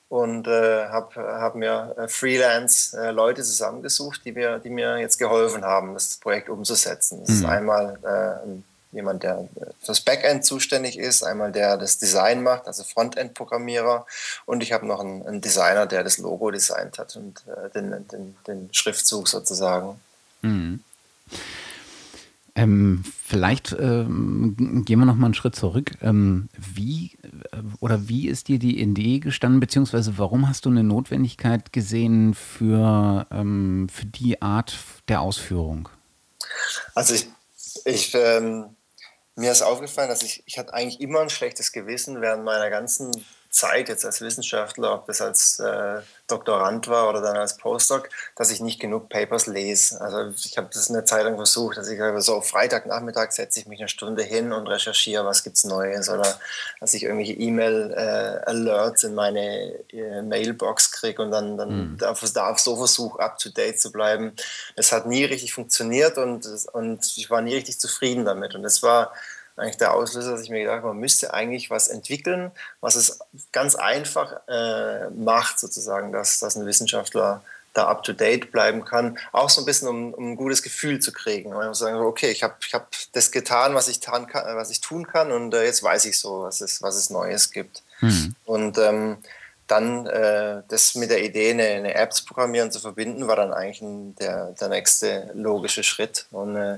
und 0.10 0.48
äh, 0.48 0.88
habe 0.88 1.16
hab 1.16 1.56
mir 1.56 1.96
äh, 1.98 2.08
Freelance-Leute 2.08 3.42
äh, 3.42 3.44
zusammengesucht, 3.44 4.22
die 4.26 4.32
mir, 4.32 4.60
die 4.60 4.70
mir 4.70 4.98
jetzt 5.00 5.18
geholfen 5.18 5.64
haben, 5.64 5.94
das 5.94 6.18
Projekt 6.18 6.50
umzusetzen. 6.50 7.22
Das 7.22 7.30
mhm. 7.30 7.36
ist 7.36 7.46
einmal 7.46 8.00
äh, 8.04 8.96
jemand, 8.96 9.24
der 9.24 9.48
fürs 9.82 10.02
Backend 10.02 10.46
zuständig 10.46 10.98
ist, 10.98 11.24
einmal 11.24 11.52
der 11.52 11.78
das 11.78 11.98
Design 11.98 12.44
macht, 12.44 12.68
also 12.68 12.84
Frontend-Programmierer 12.84 14.06
und 14.46 14.64
ich 14.64 14.72
habe 14.72 14.86
noch 14.86 15.02
einen, 15.02 15.26
einen, 15.26 15.42
Designer, 15.42 15.86
der 15.86 16.04
das 16.04 16.18
Logo 16.18 16.50
designt 16.50 16.98
hat 16.98 17.16
und 17.16 17.44
äh, 17.48 17.70
den, 17.72 18.08
den, 18.08 18.36
den 18.48 18.70
Schriftzug 18.72 19.28
sozusagen. 19.28 20.00
Mhm. 20.42 20.80
Ähm, 22.58 23.04
vielleicht 23.26 23.74
ähm, 23.78 24.84
gehen 24.86 25.00
wir 25.00 25.06
noch 25.06 25.16
mal 25.16 25.26
einen 25.26 25.34
Schritt 25.34 25.58
zurück. 25.58 25.92
Ähm, 26.02 26.48
wie 26.56 27.18
äh, 27.22 27.25
oder 27.86 28.10
wie 28.10 28.28
ist 28.28 28.48
dir 28.48 28.58
die 28.58 28.82
Idee 28.82 29.20
gestanden, 29.20 29.60
beziehungsweise 29.60 30.18
warum 30.18 30.50
hast 30.50 30.66
du 30.66 30.72
eine 30.72 30.84
Notwendigkeit 30.84 31.72
gesehen 31.72 32.34
für, 32.34 33.28
ähm, 33.30 33.88
für 33.94 34.08
die 34.08 34.42
Art 34.42 34.76
der 35.08 35.22
Ausführung? 35.22 35.88
Also 36.96 37.14
ich, 37.14 37.28
ich 37.86 38.16
ähm, 38.16 38.76
mir 39.36 39.52
ist 39.52 39.62
aufgefallen, 39.62 40.10
dass 40.10 40.24
ich, 40.24 40.42
ich 40.48 40.58
hatte 40.58 40.74
eigentlich 40.74 41.00
immer 41.00 41.20
ein 41.20 41.30
schlechtes 41.30 41.72
Gewissen 41.72 42.22
während 42.22 42.44
meiner 42.44 42.72
ganzen 42.72 43.12
Zeit 43.56 43.88
jetzt 43.88 44.06
als 44.06 44.20
Wissenschaftler, 44.20 44.94
ob 44.94 45.08
das 45.08 45.22
als 45.22 45.60
äh, 45.60 46.02
Doktorand 46.28 46.90
war 46.90 47.08
oder 47.08 47.22
dann 47.22 47.38
als 47.38 47.56
Postdoc, 47.56 48.10
dass 48.36 48.52
ich 48.52 48.60
nicht 48.60 48.82
genug 48.82 49.08
Papers 49.08 49.48
lese. 49.48 50.02
Also 50.02 50.34
ich 50.44 50.58
habe 50.58 50.68
das 50.74 50.90
eine 50.90 51.06
Zeit 51.06 51.24
lang 51.24 51.38
versucht, 51.38 51.78
dass 51.78 51.88
ich 51.88 51.98
so 52.18 52.42
Freitagnachmittag 52.42 53.32
setze 53.32 53.62
ich 53.62 53.68
mich 53.68 53.80
eine 53.80 53.88
Stunde 53.88 54.24
hin 54.24 54.52
und 54.52 54.68
recherchiere, 54.68 55.24
was 55.24 55.44
gibt 55.44 55.56
es 55.56 55.64
Neues 55.64 56.10
oder 56.10 56.38
dass 56.82 56.94
ich 56.94 57.04
irgendwelche 57.04 57.32
E-Mail-Alerts 57.32 59.04
äh, 59.04 59.08
in 59.08 59.16
meine 59.16 59.72
äh, 59.90 60.22
Mailbox 60.22 60.92
kriege 60.92 61.22
und 61.22 61.32
dann, 61.32 61.58
dann 61.58 61.92
mhm. 61.92 61.98
darf, 61.98 62.22
darf 62.34 62.60
so 62.60 62.76
versuche, 62.76 63.22
up-to-date 63.22 63.80
zu 63.80 63.94
bleiben. 63.94 64.34
Das 64.76 64.92
hat 64.92 65.06
nie 65.06 65.24
richtig 65.24 65.54
funktioniert 65.54 66.18
und, 66.18 66.46
und 66.74 67.06
ich 67.16 67.30
war 67.30 67.42
nie 67.42 67.56
richtig 67.56 67.80
zufrieden 67.80 68.26
damit. 68.26 68.54
Und 68.54 68.64
das 68.64 68.84
war 68.84 69.14
eigentlich 69.58 69.78
der 69.78 69.94
Auslöser, 69.94 70.32
dass 70.32 70.42
ich 70.42 70.50
mir 70.50 70.60
gedacht 70.60 70.78
habe, 70.78 70.88
man 70.88 71.00
müsste 71.00 71.34
eigentlich 71.34 71.70
was 71.70 71.88
entwickeln, 71.88 72.52
was 72.82 72.96
es 72.96 73.20
ganz 73.52 73.76
einfach 73.76 74.42
äh, 74.48 75.10
macht, 75.12 75.60
sozusagen, 75.60 76.12
dass, 76.12 76.40
dass 76.40 76.56
ein 76.56 76.66
Wissenschaftler 76.66 77.42
da 77.74 77.88
up 77.88 78.04
to 78.04 78.14
date 78.14 78.52
bleiben 78.52 78.86
kann, 78.86 79.18
auch 79.32 79.50
so 79.50 79.62
ein 79.62 79.66
bisschen, 79.66 79.88
um, 79.88 80.14
um 80.14 80.32
ein 80.32 80.36
gutes 80.38 80.64
Gefühl 80.64 81.00
zu 81.00 81.12
kriegen. 81.12 81.54
Und 81.54 81.76
sagen, 81.76 81.98
okay, 81.98 82.32
ich 82.32 82.42
habe 82.42 82.56
ich 82.66 82.74
hab 82.74 82.90
das 83.12 83.32
getan, 83.32 83.76
was 83.76 83.88
ich, 83.88 84.02
kann, 84.02 84.28
was 84.32 84.72
ich 84.72 84.82
tun 84.82 85.06
kann, 85.06 85.32
und 85.32 85.54
äh, 85.54 85.66
jetzt 85.66 85.84
weiß 85.84 86.06
ich 86.06 86.18
so, 86.18 86.44
was 86.44 86.62
es, 86.62 86.82
was 86.82 86.96
es 86.96 87.10
Neues 87.10 87.52
gibt. 87.52 87.84
Mhm. 88.02 88.36
Und 88.46 88.78
ähm, 88.78 89.18
dann 89.68 90.06
äh, 90.06 90.62
das 90.68 90.96
mit 90.96 91.10
der 91.10 91.24
Idee, 91.24 91.52
eine, 91.52 91.64
eine, 91.64 91.96
App 91.96 92.14
zu 92.14 92.24
programmieren, 92.26 92.72
zu 92.72 92.80
verbinden, 92.80 93.28
war 93.28 93.36
dann 93.36 93.54
eigentlich 93.54 93.82
ein, 93.82 94.16
der, 94.16 94.52
der 94.52 94.70
nächste 94.70 95.32
logische 95.34 95.84
Schritt. 95.84 96.28
Und 96.32 96.56
äh, 96.56 96.78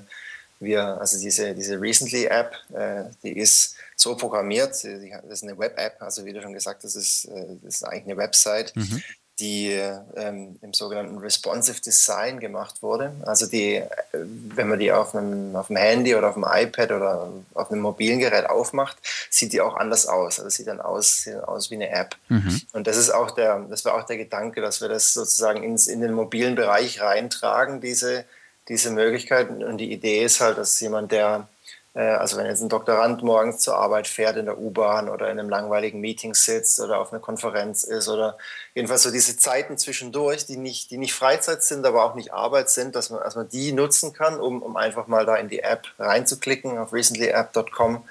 wir, 0.59 0.99
also 0.99 1.19
diese, 1.19 1.53
diese 1.53 1.79
Recently-App, 1.79 2.53
äh, 2.73 3.03
die 3.23 3.37
ist 3.37 3.75
so 3.95 4.15
programmiert, 4.15 4.69
das 4.69 4.83
ist 4.83 5.43
eine 5.43 5.57
Web-App, 5.57 6.01
also 6.01 6.25
wie 6.25 6.33
du 6.33 6.41
schon 6.41 6.53
gesagt 6.53 6.83
hast, 6.83 6.95
das 6.95 7.03
ist, 7.03 7.25
äh, 7.25 7.45
das 7.63 7.75
ist 7.75 7.83
eigentlich 7.83 8.05
eine 8.05 8.17
Website, 8.17 8.75
mhm. 8.75 9.01
die 9.39 9.79
ähm, 10.15 10.57
im 10.61 10.73
sogenannten 10.73 11.17
Responsive 11.19 11.79
Design 11.81 12.39
gemacht 12.39 12.81
wurde. 12.81 13.13
Also 13.25 13.45
die, 13.45 13.75
äh, 13.75 13.85
wenn 14.13 14.67
man 14.67 14.79
die 14.79 14.91
auf 14.91 15.13
einem, 15.13 15.55
auf 15.55 15.69
einem 15.69 15.77
Handy 15.77 16.15
oder 16.15 16.29
auf 16.29 16.35
einem 16.35 16.47
iPad 16.67 16.91
oder 16.91 17.31
auf 17.53 17.71
einem 17.71 17.81
mobilen 17.81 18.19
Gerät 18.19 18.49
aufmacht, 18.49 18.97
sieht 19.29 19.53
die 19.53 19.61
auch 19.61 19.75
anders 19.75 20.07
aus. 20.07 20.39
Also 20.39 20.49
sieht 20.49 20.67
dann 20.67 20.81
aus, 20.81 21.23
sieht 21.23 21.35
aus 21.35 21.69
wie 21.69 21.75
eine 21.75 21.89
App. 21.89 22.15
Mhm. 22.29 22.61
Und 22.73 22.87
das 22.87 22.97
ist 22.97 23.11
auch 23.11 23.31
der, 23.31 23.59
das 23.69 23.85
war 23.85 23.93
auch 23.93 24.03
der 24.03 24.17
Gedanke, 24.17 24.61
dass 24.61 24.81
wir 24.81 24.89
das 24.89 25.13
sozusagen 25.13 25.61
ins, 25.63 25.85
in 25.85 26.01
den 26.01 26.13
mobilen 26.13 26.55
Bereich 26.55 27.01
reintragen, 27.01 27.79
diese 27.79 28.25
diese 28.69 28.91
Möglichkeit. 28.91 29.49
Und 29.49 29.77
die 29.77 29.91
Idee 29.91 30.23
ist 30.23 30.41
halt, 30.41 30.57
dass 30.57 30.79
jemand, 30.79 31.11
der, 31.11 31.47
äh, 31.93 32.01
also 32.01 32.37
wenn 32.37 32.45
jetzt 32.45 32.61
ein 32.61 32.69
Doktorand 32.69 33.23
morgens 33.23 33.59
zur 33.59 33.77
Arbeit 33.77 34.07
fährt 34.07 34.37
in 34.37 34.45
der 34.45 34.57
U-Bahn 34.57 35.09
oder 35.09 35.31
in 35.31 35.39
einem 35.39 35.49
langweiligen 35.49 35.99
Meeting 35.99 36.33
sitzt 36.33 36.79
oder 36.79 36.99
auf 36.99 37.11
einer 37.11 37.21
Konferenz 37.21 37.83
ist 37.83 38.07
oder 38.09 38.37
jedenfalls 38.75 39.03
so 39.03 39.11
diese 39.11 39.37
Zeiten 39.37 39.77
zwischendurch, 39.77 40.45
die 40.45 40.57
nicht, 40.57 40.91
die 40.91 40.97
nicht 40.97 41.13
Freizeit 41.13 41.63
sind, 41.63 41.85
aber 41.85 42.03
auch 42.03 42.15
nicht 42.15 42.33
Arbeit 42.33 42.69
sind, 42.69 42.95
dass 42.95 43.09
man, 43.09 43.21
dass 43.21 43.35
man 43.35 43.49
die 43.49 43.71
nutzen 43.71 44.13
kann, 44.13 44.39
um, 44.39 44.61
um 44.61 44.75
einfach 44.75 45.07
mal 45.07 45.25
da 45.25 45.35
in 45.35 45.49
die 45.49 45.59
App 45.59 45.87
reinzuklicken 45.97 46.77
auf 46.77 46.93
recentlyapp.com 46.93 48.03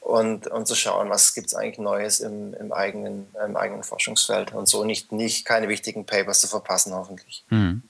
und, 0.00 0.48
und 0.48 0.66
zu 0.66 0.74
schauen, 0.74 1.10
was 1.10 1.32
gibt 1.32 1.46
es 1.46 1.54
eigentlich 1.54 1.78
Neues 1.78 2.18
im, 2.18 2.54
im, 2.54 2.72
eigenen, 2.72 3.28
im 3.46 3.56
eigenen 3.56 3.84
Forschungsfeld 3.84 4.52
und 4.52 4.66
so 4.66 4.82
nicht, 4.82 5.12
nicht 5.12 5.46
keine 5.46 5.68
wichtigen 5.68 6.04
Papers 6.04 6.40
zu 6.40 6.48
verpassen, 6.48 6.92
hoffentlich. 6.92 7.44
Mhm 7.48 7.82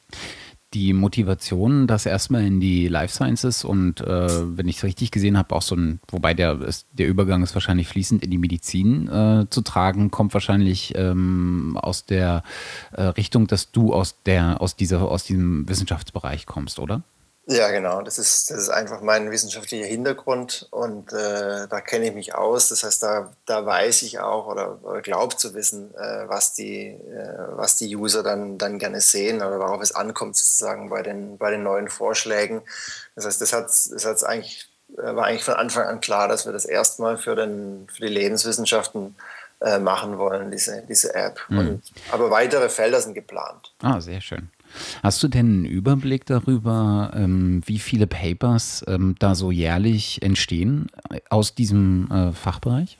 die 0.75 0.93
Motivation, 0.93 1.87
das 1.87 2.07
erstmal 2.07 2.45
in 2.45 2.61
die 2.61 2.89
Life 2.89 3.15
Sciences 3.15 3.65
und 3.65 4.01
äh, 4.01 4.57
wenn 4.57 4.69
ich 4.69 4.79
es 4.79 4.85
richtig 4.85 5.11
gesehen 5.11 5.37
habe, 5.37 5.55
auch 5.55 5.63
so 5.63 5.75
ein, 5.75 6.01
wobei 6.09 6.35
der, 6.35 6.61
ist, 6.63 6.87
der 6.93 7.09
Übergang 7.09 7.43
ist 7.43 7.55
wahrscheinlich 7.55 7.89
fließend 7.89 8.23
in 8.23 8.31
die 8.31 8.39
Medizin 8.39 9.09
äh, 9.09 9.47
zu 9.51 9.63
tragen, 9.63 10.11
kommt 10.11 10.35
wahrscheinlich 10.35 10.95
ähm, 10.97 11.79
aus 11.81 12.07
der 12.07 12.43
äh, 12.93 13.03
Richtung, 13.03 13.47
dass 13.47 13.71
du 13.73 13.93
aus 13.93 14.23
der, 14.25 14.61
aus 14.61 14.77
dieser, 14.77 15.03
aus 15.03 15.25
diesem 15.25 15.69
Wissenschaftsbereich 15.69 16.47
kommst, 16.47 16.79
oder? 16.79 17.03
Ja, 17.47 17.71
genau. 17.71 18.03
Das 18.03 18.19
ist, 18.19 18.51
das 18.51 18.59
ist 18.59 18.69
einfach 18.69 19.01
mein 19.01 19.31
wissenschaftlicher 19.33 19.87
Hintergrund 19.87 20.69
und 20.71 21.13
äh, 21.13 21.67
da 21.69 21.81
kenne 21.81 22.07
ich 22.07 22.15
mich 22.15 22.35
aus. 22.37 22.69
Das 22.69 22.85
heißt, 22.85 23.03
da, 23.03 23.33
da 23.47 23.67
weiß 23.67 24.03
ich 24.03 24.21
auch 24.21 24.47
oder, 24.47 24.79
oder 24.85 25.03
glaube 25.03 25.37
zu 25.37 25.53
wissen, 25.53 25.93
äh, 25.97 26.29
was, 26.29 26.55
die, 26.55 26.87
äh, 26.87 27.39
was 27.57 27.77
die 27.77 27.97
User 27.97 28.23
dann, 28.23 28.59
dann 28.59 28.79
gerne 28.79 29.01
sehen 29.01 29.39
oder 29.39 29.59
worauf 29.59 29.83
es 29.83 29.93
ankommt, 29.93 30.37
sozusagen 30.37 30.89
bei 30.89 31.03
den, 31.03 31.37
bei 31.37 31.51
den 31.51 31.65
neuen 31.65 31.89
Vorschlägen. 31.89 32.63
Das 33.17 33.27
heißt, 33.27 33.41
das, 33.41 33.53
hat, 33.53 33.65
das 33.65 34.05
hat's 34.05 34.23
eigentlich, 34.23 34.69
äh, 34.97 35.17
war 35.17 35.25
eigentlich 35.25 35.45
von 35.45 35.55
Anfang 35.55 35.87
an 35.87 36.01
klar, 36.01 36.29
dass 36.29 36.47
wir 36.47 36.53
das 36.53 36.65
erstmal 36.65 37.19
für, 37.19 37.35
den, 37.35 37.89
für 37.93 38.03
die 38.03 38.13
Lebenswissenschaften 38.13 39.17
äh, 39.61 39.81
machen 39.81 40.17
wollen, 40.19 40.53
diese, 40.53 40.83
diese 40.89 41.13
App. 41.17 41.41
Mhm. 41.49 41.59
Und, 41.59 41.83
aber 42.13 42.31
weitere 42.31 42.69
Felder 42.69 43.01
sind 43.01 43.15
geplant. 43.15 43.73
Ah, 43.83 44.01
sehr 44.01 44.21
schön. 44.21 44.49
Hast 45.03 45.23
du 45.23 45.29
denn 45.29 45.47
einen 45.47 45.65
Überblick 45.65 46.27
darüber, 46.27 47.13
ähm, 47.15 47.63
wie 47.67 47.79
viele 47.79 48.07
Papers 48.07 48.85
ähm, 48.89 49.15
da 49.19 49.35
so 49.35 49.51
jährlich 49.51 50.23
entstehen 50.23 50.91
aus 51.31 51.55
diesem 51.55 52.11
äh, 52.11 52.33
Fachbereich? 52.33 52.99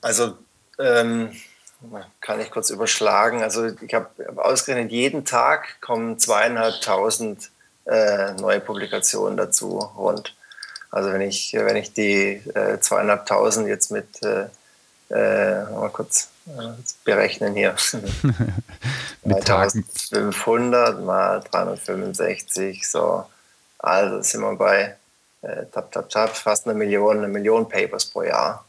Also 0.00 0.34
ähm, 0.78 1.30
kann 2.20 2.40
ich 2.40 2.50
kurz 2.50 2.70
überschlagen. 2.70 3.42
Also 3.42 3.66
ich 3.66 3.94
habe 3.94 4.08
hab 4.26 4.38
ausgerechnet, 4.38 4.92
jeden 4.92 5.24
Tag 5.24 5.80
kommen 5.80 6.18
zweieinhalbtausend 6.18 7.50
äh, 7.86 8.32
neue 8.34 8.60
Publikationen 8.60 9.36
dazu 9.36 9.78
rund. 9.78 10.34
Also 10.90 11.12
wenn 11.12 11.20
ich, 11.20 11.52
wenn 11.54 11.76
ich 11.76 11.92
die 11.92 12.40
äh, 12.54 12.78
zweieinhalbtausend 12.78 13.66
jetzt 13.66 13.90
mit, 13.90 14.22
äh, 14.22 14.46
äh 15.14 15.64
mal 15.70 15.90
kurz 15.90 16.28
berechnen 17.04 17.54
hier. 17.54 17.74
Mit 19.24 19.48
1500 19.50 21.02
mal 21.02 21.40
365, 21.50 22.88
so. 22.88 23.24
Also 23.78 24.22
sind 24.22 24.40
wir 24.40 24.56
bei 24.56 24.96
äh, 25.42 25.66
tap, 25.72 25.92
tap, 25.92 26.08
tap, 26.08 26.36
fast 26.36 26.66
eine 26.66 26.74
Million, 26.74 27.18
eine 27.18 27.28
Million 27.28 27.68
Papers 27.68 28.06
pro 28.06 28.22
Jahr. 28.22 28.64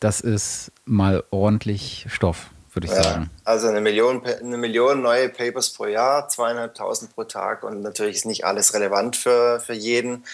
Das 0.00 0.20
ist 0.20 0.70
mal 0.84 1.24
ordentlich 1.30 2.06
Stoff, 2.08 2.50
würde 2.72 2.88
ich 2.88 2.92
ja, 2.92 3.02
sagen. 3.02 3.30
Also 3.44 3.68
eine 3.68 3.80
Million, 3.80 4.24
eine 4.24 4.58
Million 4.58 5.00
neue 5.02 5.28
Papers 5.28 5.70
pro 5.70 5.86
Jahr, 5.86 6.28
zweieinhalbtausend 6.28 7.14
pro 7.14 7.24
Tag 7.24 7.62
und 7.62 7.82
natürlich 7.82 8.16
ist 8.16 8.26
nicht 8.26 8.44
alles 8.44 8.74
relevant 8.74 9.16
für, 9.16 9.60
für 9.60 9.74
jeden. 9.74 10.24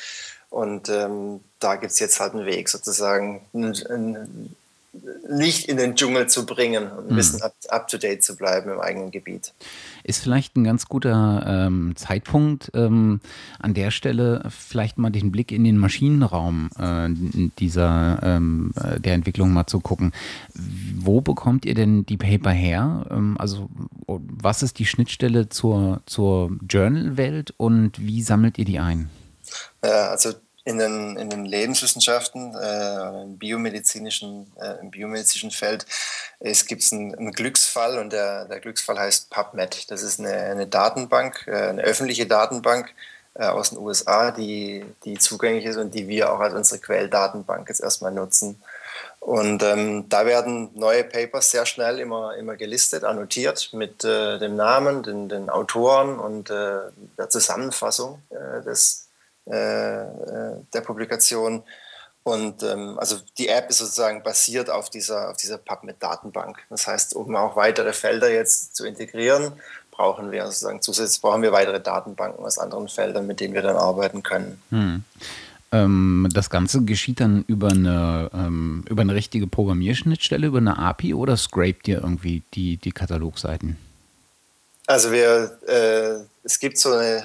Und 0.49 0.89
ähm, 0.89 1.41
da 1.61 1.77
gibt 1.77 1.93
es 1.93 2.01
jetzt 2.01 2.19
halt 2.19 2.35
einen 2.35 2.45
Weg, 2.45 2.69
sozusagen 2.69 3.47
ein, 3.55 3.77
ein 3.89 4.57
Licht 4.93 5.69
in 5.69 5.77
den 5.77 5.95
Dschungel 5.95 6.29
zu 6.29 6.45
bringen 6.45 6.91
und 6.91 7.11
ein 7.11 7.17
bisschen 7.17 7.43
up, 7.43 7.55
up, 7.69 7.87
to 7.87 7.97
date 7.97 8.25
zu 8.25 8.37
bleiben 8.37 8.71
im 8.71 8.81
eigenen 8.81 9.13
Gebiet. 9.13 9.55
Ist 10.03 10.21
vielleicht 10.21 10.57
ein 10.57 10.65
ganz 10.65 10.87
guter 10.87 11.45
ähm, 11.47 11.95
Zeitpunkt, 11.95 12.73
ähm, 12.75 13.21
an 13.61 13.75
der 13.75 13.93
Stelle 13.93 14.43
vielleicht 14.51 14.99
mal 14.99 15.11
den 15.11 15.31
Blick 15.31 15.53
in 15.53 15.63
den 15.63 15.79
Maschinenraum 15.79 16.71
äh, 16.77 17.09
dieser 17.61 18.19
ähm, 18.23 18.73
äh, 18.77 18.99
der 18.99 19.15
Entwicklung 19.15 19.53
mal 19.53 19.69
zu 19.69 19.79
gucken. 19.79 20.13
Wo 20.55 21.21
bekommt 21.21 21.65
ihr 21.67 21.75
denn 21.75 22.05
die 22.05 22.17
Paper 22.17 22.51
her? 22.51 23.07
Ähm, 23.11 23.37
also 23.39 23.69
was 24.07 24.65
ist 24.65 24.81
die 24.81 24.87
Schnittstelle 24.87 25.49
zur, 25.49 26.03
zur 26.07 26.51
Journal-Welt 26.69 27.55
und 27.57 28.01
wie 28.01 28.23
sammelt 28.23 28.59
ihr 28.59 28.65
die 28.65 28.81
ein? 28.81 29.09
Ja, 29.85 30.09
also 30.09 30.33
in 30.65 30.79
den, 30.79 31.17
in 31.17 31.31
den 31.31 31.47
Lebenswissenschaften, 31.47 32.55
äh, 32.55 33.23
im, 33.23 33.39
biomedizinischen, 33.39 34.53
äh, 34.61 34.81
im 34.81 34.91
biomedizinischen 34.91 35.51
Feld, 35.51 35.87
es 36.39 36.67
gibt 36.67 36.85
einen, 36.93 37.15
einen, 37.15 37.33
Glücksfall 37.33 37.99
und 37.99 38.13
der, 38.13 38.45
der 38.45 38.61
Glücksfall 38.61 38.99
heißt 38.99 39.31
PubMed. 39.31 39.91
Das 39.91 40.03
ist 40.03 40.21
eine, 40.21 40.33
eine 40.33 40.67
Datenbank, 40.67 41.47
äh, 41.47 41.69
eine 41.69 41.83
öffentliche 41.83 42.27
Datenbank 42.27 42.93
äh, 43.35 43.47
aus 43.47 43.71
den 43.71 43.79
USA, 43.79 44.31
die, 44.31 44.85
die 45.05 45.19
zugänglich 45.19 45.65
ist 45.65 45.77
und 45.77 45.95
die 45.95 46.09
wir 46.09 46.33
auch 46.33 46.41
als 46.41 46.55
unsere 46.55 46.81
Quelldatenbank 46.81 47.69
jetzt 47.69 47.81
erstmal 47.81 48.13
nutzen. 48.13 48.63
Und 49.19 49.63
ähm, 49.63 50.09
da 50.09 50.25
werden 50.25 50.71
neue 50.75 51.05
Papers 51.05 51.51
sehr 51.51 51.67
schnell 51.67 51.99
immer, 51.99 52.37
immer 52.37 52.57
gelistet, 52.57 53.05
annotiert 53.05 53.71
mit 53.73 54.03
äh, 54.03 54.39
dem 54.39 54.57
Namen, 54.57 55.03
den, 55.03 55.29
den 55.29 55.51
Autoren 55.51 56.19
und 56.19 56.49
äh, 56.49 56.79
der 57.19 57.29
Zusammenfassung 57.29 58.23
des 58.65 59.10
der 59.51 60.81
Publikation. 60.83 61.63
Und 62.23 62.63
ähm, 62.63 62.99
also 62.99 63.17
die 63.39 63.49
App 63.49 63.71
ist 63.71 63.79
sozusagen 63.79 64.23
basiert 64.23 64.69
auf 64.69 64.91
dieser, 64.91 65.31
auf 65.31 65.37
dieser 65.37 65.59
PubMed-Datenbank. 65.59 66.59
Das 66.69 66.87
heißt, 66.87 67.17
um 67.17 67.35
auch 67.35 67.57
weitere 67.57 67.93
Felder 67.93 68.31
jetzt 68.31 68.77
zu 68.77 68.87
integrieren, 68.87 69.53
brauchen 69.91 70.31
wir 70.31 70.45
sozusagen 70.47 70.83
zusätzlich 70.83 71.21
brauchen 71.21 71.43
wir 71.43 71.53
weitere 71.53 71.81
Datenbanken 71.81 72.45
aus 72.45 72.59
anderen 72.59 72.89
Feldern, 72.89 73.27
mit 73.27 73.41
denen 73.41 73.55
wir 73.55 73.63
dann 73.63 73.77
arbeiten 73.77 74.23
können. 74.23 74.63
Hm. 74.71 75.05
Ähm, 75.73 76.29
das 76.33 76.51
Ganze 76.51 76.83
geschieht 76.85 77.21
dann 77.21 77.45
über 77.47 77.69
eine, 77.69 78.31
ähm, 78.35 78.85
über 78.89 79.03
eine 79.03 79.15
richtige 79.15 79.47
Programmierschnittstelle, 79.47 80.47
über 80.47 80.59
eine 80.59 80.79
API 80.79 81.15
oder 81.15 81.37
scrapt 81.37 81.87
ihr 81.89 82.03
irgendwie 82.03 82.43
die, 82.55 82.77
die 82.77 82.93
Katalogseiten? 82.93 83.77
Also 84.87 85.13
wir, 85.13 85.59
äh, 85.69 86.25
es 86.43 86.59
gibt 86.59 86.77
so 86.79 86.93
eine 86.93 87.25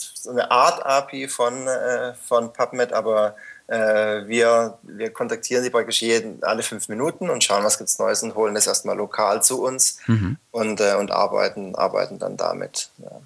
so 0.00 0.30
eine 0.30 0.50
Art 0.50 0.84
API 0.84 1.28
von, 1.28 1.66
äh, 1.66 2.14
von 2.14 2.52
PubMed, 2.52 2.92
aber 2.92 3.36
äh, 3.66 4.26
wir, 4.26 4.78
wir 4.82 5.12
kontaktieren 5.12 5.62
sie 5.62 5.70
praktisch 5.70 6.02
jeden, 6.02 6.42
alle 6.42 6.62
fünf 6.62 6.88
Minuten 6.88 7.30
und 7.30 7.44
schauen, 7.44 7.64
was 7.64 7.78
gibt 7.78 7.88
es 7.88 7.98
Neues 7.98 8.22
und 8.22 8.34
holen 8.34 8.54
das 8.54 8.66
erstmal 8.66 8.96
lokal 8.96 9.42
zu 9.42 9.62
uns 9.62 9.98
mhm. 10.06 10.36
und, 10.50 10.80
äh, 10.80 10.94
und 10.94 11.12
arbeiten, 11.12 11.74
arbeiten 11.76 12.18
dann 12.18 12.36
damit. 12.36 12.90
Ja. 12.98 13.20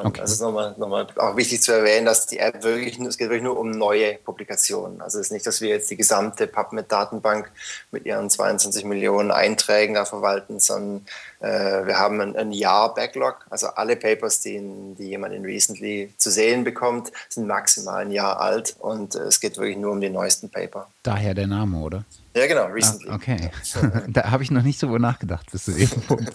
Und 0.00 0.06
okay. 0.06 0.22
das 0.22 0.32
ist 0.32 0.40
nochmal, 0.40 0.74
nochmal 0.78 1.06
auch 1.16 1.36
wichtig 1.36 1.62
zu 1.62 1.72
erwähnen, 1.72 2.06
dass 2.06 2.26
die 2.26 2.38
App 2.38 2.62
wirklich, 2.64 2.98
es 2.98 3.18
geht 3.18 3.28
wirklich 3.28 3.42
nur 3.42 3.58
um 3.58 3.70
neue 3.70 4.14
Publikationen. 4.14 5.02
Also 5.02 5.18
es 5.18 5.26
ist 5.26 5.32
nicht, 5.32 5.46
dass 5.46 5.60
wir 5.60 5.68
jetzt 5.68 5.90
die 5.90 5.96
gesamte 5.96 6.46
PubMed-Datenbank 6.46 7.50
mit 7.90 8.06
ihren 8.06 8.30
22 8.30 8.84
Millionen 8.84 9.30
Einträgen 9.30 9.94
da 9.94 10.06
verwalten, 10.06 10.58
sondern 10.58 11.04
äh, 11.40 11.86
wir 11.86 11.98
haben 11.98 12.20
ein, 12.20 12.34
ein 12.34 12.50
Jahr-Backlog. 12.50 13.46
Also 13.50 13.66
alle 13.68 13.96
Papers, 13.96 14.40
die, 14.40 14.58
die 14.98 15.08
jemand 15.08 15.34
in 15.34 15.44
Recently 15.44 16.14
zu 16.16 16.30
sehen 16.30 16.64
bekommt, 16.64 17.12
sind 17.28 17.46
maximal 17.46 18.02
ein 18.02 18.10
Jahr 18.10 18.40
alt 18.40 18.76
und 18.78 19.14
äh, 19.14 19.20
es 19.20 19.40
geht 19.40 19.58
wirklich 19.58 19.76
nur 19.76 19.92
um 19.92 20.00
die 20.00 20.10
neuesten 20.10 20.48
Paper. 20.48 20.88
Daher 21.02 21.34
der 21.34 21.46
Name, 21.46 21.78
oder? 21.78 22.04
Ja, 22.36 22.46
genau, 22.46 22.66
recently. 22.66 23.08
Ah, 23.10 23.14
okay. 23.16 23.50
da 24.08 24.30
habe 24.30 24.42
ich 24.44 24.52
noch 24.52 24.62
nicht 24.62 24.78
so 24.78 24.96
nachgedacht 24.98 25.50
bis 25.50 25.64
zu 25.64 25.72
dem 25.72 25.88
Punkt. 26.02 26.32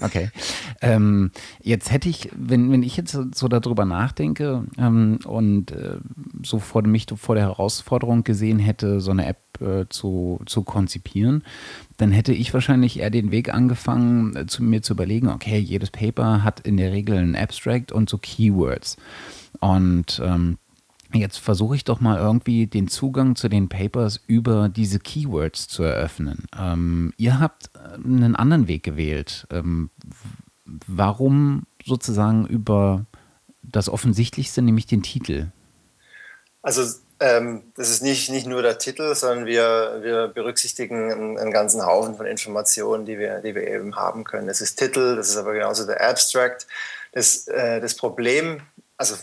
Okay. 0.00 0.30
Ähm, 0.80 1.32
jetzt 1.60 1.90
hätte 1.90 2.08
ich, 2.08 2.30
wenn, 2.36 2.70
wenn 2.70 2.84
ich 2.84 2.96
jetzt 2.96 3.18
so 3.34 3.48
darüber 3.48 3.84
nachdenke 3.84 4.64
ähm, 4.78 5.18
und 5.24 5.72
äh, 5.72 5.96
so 6.44 6.60
vor, 6.60 6.82
mich 6.82 7.06
vor 7.16 7.34
der 7.34 7.44
Herausforderung 7.44 8.22
gesehen 8.22 8.60
hätte, 8.60 9.00
so 9.00 9.10
eine 9.10 9.26
App 9.26 9.60
äh, 9.60 9.86
zu, 9.88 10.40
zu 10.46 10.62
konzipieren, 10.62 11.42
dann 11.96 12.12
hätte 12.12 12.32
ich 12.32 12.54
wahrscheinlich 12.54 13.00
eher 13.00 13.10
den 13.10 13.32
Weg 13.32 13.52
angefangen, 13.52 14.36
äh, 14.36 14.46
zu 14.46 14.62
mir 14.62 14.82
zu 14.82 14.92
überlegen, 14.92 15.28
okay, 15.28 15.58
jedes 15.58 15.90
Paper 15.90 16.44
hat 16.44 16.60
in 16.60 16.76
der 16.76 16.92
Regel 16.92 17.16
ein 17.18 17.34
Abstract 17.34 17.90
und 17.90 18.08
so 18.08 18.18
Keywords. 18.18 18.96
Und 19.60 20.20
ähm, 20.24 20.58
Jetzt 21.14 21.38
versuche 21.38 21.76
ich 21.76 21.84
doch 21.84 22.00
mal 22.00 22.18
irgendwie 22.18 22.66
den 22.66 22.88
Zugang 22.88 23.36
zu 23.36 23.48
den 23.48 23.68
Papers 23.68 24.20
über 24.26 24.68
diese 24.68 24.98
Keywords 24.98 25.68
zu 25.68 25.82
eröffnen. 25.82 26.46
Ähm, 26.58 27.12
ihr 27.16 27.40
habt 27.40 27.70
äh, 27.74 27.94
einen 27.94 28.36
anderen 28.36 28.68
Weg 28.68 28.82
gewählt. 28.82 29.46
Ähm, 29.50 29.90
warum 30.86 31.66
sozusagen 31.84 32.46
über 32.46 33.06
das 33.62 33.88
Offensichtlichste, 33.88 34.62
nämlich 34.62 34.86
den 34.86 35.02
Titel? 35.02 35.52
Also 36.62 36.82
ähm, 37.22 37.62
das 37.76 37.90
ist 37.90 38.02
nicht, 38.02 38.30
nicht 38.30 38.46
nur 38.46 38.62
der 38.62 38.78
Titel, 38.78 39.14
sondern 39.14 39.46
wir, 39.46 40.00
wir 40.02 40.28
berücksichtigen 40.28 41.12
einen, 41.12 41.38
einen, 41.38 41.52
ganzen 41.52 41.84
Haufen 41.86 42.16
von 42.16 42.26
Informationen, 42.26 43.04
die 43.04 43.18
wir, 43.18 43.40
die 43.40 43.54
wir 43.54 43.66
eben 43.66 43.94
haben 43.94 44.24
können. 44.24 44.48
Das 44.48 44.60
ist 44.60 44.76
Titel, 44.76 45.14
das 45.14 45.28
ist 45.28 45.36
aber 45.36 45.52
genauso 45.52 45.86
der 45.86 46.00
Abstract. 46.00 46.66
Das, 47.12 47.46
äh, 47.46 47.80
das 47.80 47.94
Problem, 47.94 48.62
also 48.96 49.14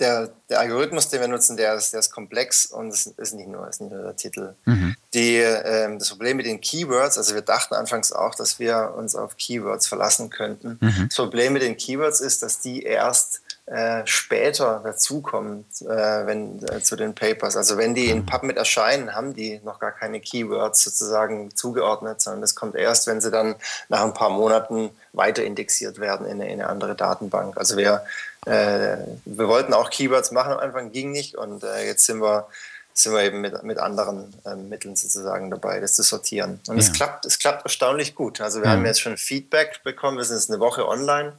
der, 0.00 0.30
der 0.48 0.60
Algorithmus, 0.60 1.08
den 1.08 1.20
wir 1.20 1.28
nutzen, 1.28 1.56
der 1.56 1.74
ist, 1.74 1.92
der 1.92 2.00
ist 2.00 2.10
komplex 2.10 2.66
und 2.66 2.88
es 2.88 3.06
ist 3.06 3.34
nicht 3.34 3.48
nur, 3.48 3.68
ist 3.68 3.80
nicht 3.80 3.92
nur 3.92 4.02
der 4.02 4.16
Titel. 4.16 4.54
Mhm. 4.64 4.96
Die, 5.14 5.36
ähm, 5.36 5.98
das 5.98 6.08
Problem 6.08 6.36
mit 6.38 6.46
den 6.46 6.60
Keywords, 6.60 7.18
also 7.18 7.34
wir 7.34 7.42
dachten 7.42 7.74
anfangs 7.74 8.12
auch, 8.12 8.34
dass 8.34 8.58
wir 8.58 8.94
uns 8.96 9.14
auf 9.14 9.36
Keywords 9.36 9.86
verlassen 9.86 10.30
könnten. 10.30 10.78
Mhm. 10.80 11.06
Das 11.08 11.16
Problem 11.16 11.52
mit 11.52 11.62
den 11.62 11.76
Keywords 11.76 12.20
ist, 12.20 12.42
dass 12.42 12.60
die 12.60 12.82
erst 12.82 13.42
äh, 13.70 14.04
später 14.04 14.80
dazukommen 14.82 15.64
äh, 15.82 15.86
wenn, 15.86 16.60
äh, 16.66 16.80
zu 16.80 16.96
den 16.96 17.14
Papers. 17.14 17.56
Also 17.56 17.78
wenn 17.78 17.94
die 17.94 18.10
in 18.10 18.22
mhm. 18.22 18.26
PubMed 18.26 18.56
erscheinen, 18.56 19.14
haben 19.14 19.32
die 19.32 19.60
noch 19.62 19.78
gar 19.78 19.92
keine 19.92 20.18
Keywords 20.18 20.82
sozusagen 20.82 21.54
zugeordnet, 21.54 22.20
sondern 22.20 22.40
das 22.40 22.56
kommt 22.56 22.74
erst, 22.74 23.06
wenn 23.06 23.20
sie 23.20 23.30
dann 23.30 23.54
nach 23.88 24.02
ein 24.02 24.12
paar 24.12 24.30
Monaten 24.30 24.90
weiter 25.12 25.44
indexiert 25.44 26.00
werden 26.00 26.26
in 26.26 26.40
eine, 26.40 26.46
in 26.46 26.60
eine 26.60 26.68
andere 26.68 26.96
Datenbank. 26.96 27.56
Also 27.58 27.76
wir, 27.76 28.04
äh, 28.44 28.96
wir 29.24 29.46
wollten 29.46 29.72
auch 29.72 29.90
Keywords 29.90 30.32
machen, 30.32 30.54
am 30.54 30.58
Anfang 30.58 30.90
ging 30.90 31.12
nicht 31.12 31.36
und 31.36 31.62
äh, 31.62 31.86
jetzt 31.86 32.04
sind 32.06 32.20
wir 32.20 32.48
sind 32.92 33.12
wir 33.12 33.22
eben 33.22 33.40
mit, 33.40 33.62
mit 33.62 33.78
anderen 33.78 34.34
äh, 34.44 34.56
Mitteln 34.56 34.96
sozusagen 34.96 35.48
dabei, 35.48 35.78
das 35.78 35.94
zu 35.94 36.02
sortieren. 36.02 36.60
Und 36.66 36.74
ja. 36.74 36.82
es 36.82 36.92
klappt, 36.92 37.24
es 37.24 37.38
klappt 37.38 37.64
erstaunlich 37.64 38.16
gut. 38.16 38.40
Also 38.40 38.58
wir 38.58 38.66
ja. 38.66 38.72
haben 38.72 38.84
jetzt 38.84 39.00
schon 39.00 39.16
Feedback 39.16 39.82
bekommen, 39.84 40.18
wir 40.18 40.24
sind 40.24 40.36
jetzt 40.36 40.50
eine 40.50 40.58
Woche 40.58 40.86
online 40.88 41.34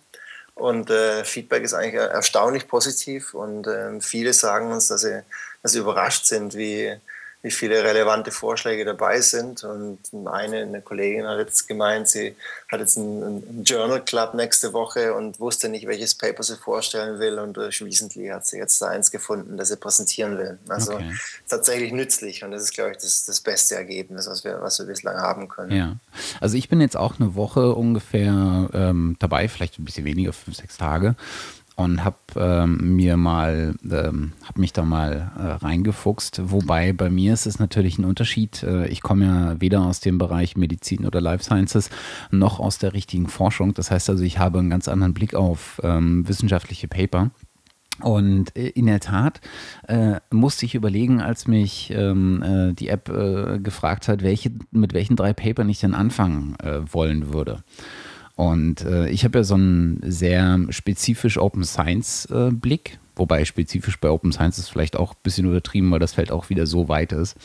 und 0.62 0.90
äh, 0.92 1.26
Feedback 1.26 1.64
ist 1.64 1.74
eigentlich 1.74 1.96
erstaunlich 1.96 2.68
positiv. 2.68 3.34
Und 3.34 3.68
äh, 3.68 4.00
viele 4.00 4.34
sagen 4.34 4.72
uns, 4.72 4.88
dass 4.88 5.02
sie, 5.02 5.24
dass 5.64 5.72
sie 5.72 5.80
überrascht 5.80 6.26
sind, 6.26 6.56
wie, 6.56 6.98
wie 7.44 7.52
viele 7.52 7.84
relevante 7.84 8.32
Vorschläge 8.32 8.86
dabei 8.86 9.20
sind. 9.22 9.64
Und 9.64 10.00
eine, 10.26 10.58
eine 10.58 10.82
Kollegin 10.82 11.26
hat 11.28 11.40
jetzt 11.40 11.68
gemeint, 11.68 12.08
sie 12.08 12.36
hat 12.72 12.80
jetzt 12.80 12.98
einen, 12.98 13.24
einen, 13.24 13.64
Journal 13.64 14.04
Club 14.04 14.36
nächste 14.36 14.74
Woche 14.74 15.14
und 15.14 15.40
wusste 15.40 15.68
nicht, 15.70 15.88
welches 15.88 16.14
Paper 16.14 16.44
sie 16.44 16.56
vorstellen 16.56 17.20
will. 17.20 17.40
Und 17.40 17.58
durch 17.58 17.82
Recently 17.82 18.28
hat 18.28 18.46
sie 18.46 18.58
jetzt 18.58 18.82
da 18.82 18.90
eins 18.90 19.10
gefunden, 19.10 19.58
das 19.58 19.70
sie 19.70 19.78
präsentieren 19.78 20.38
will. 20.38 20.60
Also 20.68 20.94
okay. 20.94 21.16
tatsächlich 21.50 21.92
nützlich 21.92 22.44
und 22.44 22.52
das 22.52 22.64
ist, 22.64 22.74
glaube 22.74 22.92
ich, 22.92 22.98
das, 22.98 23.26
das 23.26 23.40
beste 23.40 23.76
Ergebnis, 23.76 24.28
was 24.28 24.44
wir, 24.44 24.62
was 24.62 24.78
wir 24.78 24.86
bislang 24.86 25.18
haben 25.18 25.48
können. 25.48 25.72
Ja, 25.72 25.96
also 26.40 26.58
ich 26.58 26.70
bin 26.70 26.80
jetzt 26.80 26.98
auch 26.98 27.20
eine 27.20 27.36
Woche 27.36 27.74
ungefähr 27.74 28.70
ähm, 28.74 29.16
dabei, 29.20 29.48
vielleicht 29.48 29.80
ein 29.80 29.86
bisschen 29.86 30.06
weniger, 30.06 30.34
fünf, 30.34 30.58
sechs 30.58 30.78
Tage 30.78 31.16
und 31.84 32.04
habe 32.04 32.18
ähm, 32.36 32.96
mir 32.96 33.18
mal, 33.18 33.76
ähm, 33.84 34.34
habe 34.44 34.60
mich 34.60 34.74
da 34.74 34.84
mal 34.84 35.32
äh, 35.38 35.66
reingefuchst. 35.66 36.42
Wobei 36.52 36.94
bei 36.94 37.10
mir 37.10 37.34
ist 37.34 37.46
es 37.46 37.60
natürlich 37.60 37.98
ein 37.98 38.06
Unterschied. 38.06 38.64
Äh, 38.64 38.88
ich 38.88 39.02
komme 39.02 39.26
ja 39.26 39.62
weder 39.62 39.82
aus 39.82 40.00
dem 40.00 40.18
Bereich 40.18 40.58
Medizin 40.58 41.06
oder 41.06 41.22
Life 41.22 41.44
Sciences 41.44 41.90
noch 42.32 42.60
aus 42.60 42.78
der 42.78 42.94
richtigen 42.94 43.28
Forschung. 43.28 43.74
Das 43.74 43.92
heißt 43.92 44.10
also, 44.10 44.24
ich 44.24 44.40
habe 44.40 44.60
einen 44.60 44.70
ganz 44.70 44.88
anderen 44.88 45.14
Blick 45.14 45.36
auf 45.36 45.82
ähm, 45.84 46.28
wissenschaftliche 46.28 46.88
Paper. 46.88 47.32
Und 48.02 48.56
äh, 48.56 48.70
in 48.70 48.86
der 48.88 49.00
Tat 49.00 49.42
äh, 49.88 50.20
musste 50.30 50.66
ich 50.66 50.76
überlegen, 50.76 51.22
als 51.22 51.48
mich 51.48 51.92
ähm, 51.96 52.44
äh, 52.44 52.74
die 52.74 52.90
App 52.90 53.10
äh, 53.10 53.60
gefragt 53.60 54.08
hat, 54.08 54.24
welche, 54.24 54.52
mit 54.72 54.94
welchen 54.94 55.16
drei 55.16 55.34
Papern 55.34 55.70
ich 55.70 55.80
denn 55.80 55.94
anfangen 55.94 56.56
äh, 56.60 56.82
wollen 56.92 57.34
würde. 57.34 57.64
Und 58.36 58.82
äh, 58.86 59.10
ich 59.10 59.24
habe 59.24 59.40
ja 59.40 59.44
so 59.44 59.56
einen 59.56 60.00
sehr 60.04 60.60
spezifisch 60.70 61.38
Open 61.38 61.64
Science 61.64 62.26
äh, 62.26 62.50
Blick, 62.52 63.00
wobei 63.16 63.46
spezifisch 63.46 64.00
bei 64.00 64.10
Open 64.10 64.32
Science 64.32 64.58
ist 64.58 64.70
vielleicht 64.70 64.98
auch 64.98 65.14
ein 65.14 65.20
bisschen 65.24 65.48
übertrieben, 65.48 65.92
weil 65.92 66.00
das 66.00 66.14
Feld 66.14 66.32
auch 66.32 66.50
wieder 66.50 66.66
so 66.66 66.88
weit 66.88 67.12
ist. 67.12 67.38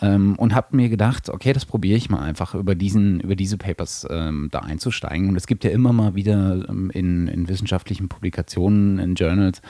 Ähm, 0.00 0.34
und 0.36 0.54
habe 0.54 0.76
mir 0.76 0.88
gedacht, 0.88 1.28
okay, 1.28 1.52
das 1.52 1.64
probiere 1.64 1.96
ich 1.96 2.10
mal 2.10 2.20
einfach 2.20 2.54
über, 2.54 2.74
diesen, 2.74 3.20
über 3.20 3.36
diese 3.36 3.56
Papers 3.56 4.06
ähm, 4.10 4.48
da 4.50 4.60
einzusteigen. 4.60 5.28
Und 5.28 5.36
es 5.36 5.46
gibt 5.46 5.64
ja 5.64 5.70
immer 5.70 5.92
mal 5.92 6.14
wieder 6.14 6.66
ähm, 6.68 6.90
in, 6.90 7.28
in 7.28 7.48
wissenschaftlichen 7.48 8.08
Publikationen, 8.08 8.98
in 8.98 9.14
Journals, 9.14 9.62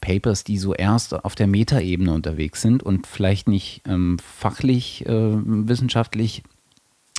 Papers, 0.00 0.44
die 0.44 0.58
so 0.58 0.74
erst 0.74 1.24
auf 1.24 1.34
der 1.34 1.46
Metaebene 1.46 2.12
unterwegs 2.12 2.62
sind 2.62 2.82
und 2.82 3.06
vielleicht 3.06 3.48
nicht 3.48 3.82
ähm, 3.86 4.18
fachlich, 4.18 5.06
äh, 5.06 5.12
wissenschaftlich 5.12 6.42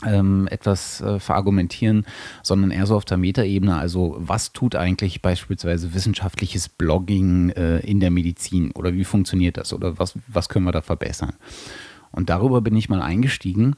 ähm, 0.05 0.47
etwas 0.49 1.01
äh, 1.01 1.19
verargumentieren, 1.19 2.05
sondern 2.43 2.71
eher 2.71 2.85
so 2.85 2.95
auf 2.95 3.05
der 3.05 3.17
Metaebene. 3.17 3.77
Also 3.77 4.15
was 4.19 4.53
tut 4.53 4.75
eigentlich 4.75 5.21
beispielsweise 5.21 5.93
wissenschaftliches 5.93 6.69
Blogging 6.69 7.49
äh, 7.49 7.79
in 7.79 7.99
der 7.99 8.11
Medizin 8.11 8.71
oder 8.71 8.93
wie 8.93 9.03
funktioniert 9.03 9.57
das 9.57 9.73
oder 9.73 9.99
was, 9.99 10.17
was 10.27 10.49
können 10.49 10.65
wir 10.65 10.71
da 10.71 10.81
verbessern? 10.81 11.33
Und 12.11 12.29
darüber 12.29 12.61
bin 12.61 12.75
ich 12.75 12.89
mal 12.89 13.01
eingestiegen 13.01 13.75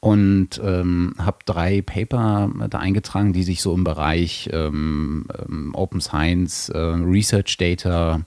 und 0.00 0.60
ähm, 0.64 1.14
habe 1.18 1.38
drei 1.46 1.80
Paper 1.80 2.50
da 2.68 2.78
eingetragen, 2.78 3.32
die 3.32 3.44
sich 3.44 3.62
so 3.62 3.74
im 3.74 3.84
Bereich 3.84 4.50
ähm, 4.52 5.26
ähm 5.48 5.74
Open 5.74 6.00
Science, 6.00 6.68
äh, 6.70 6.78
Research 6.78 7.56
Data 7.56 8.22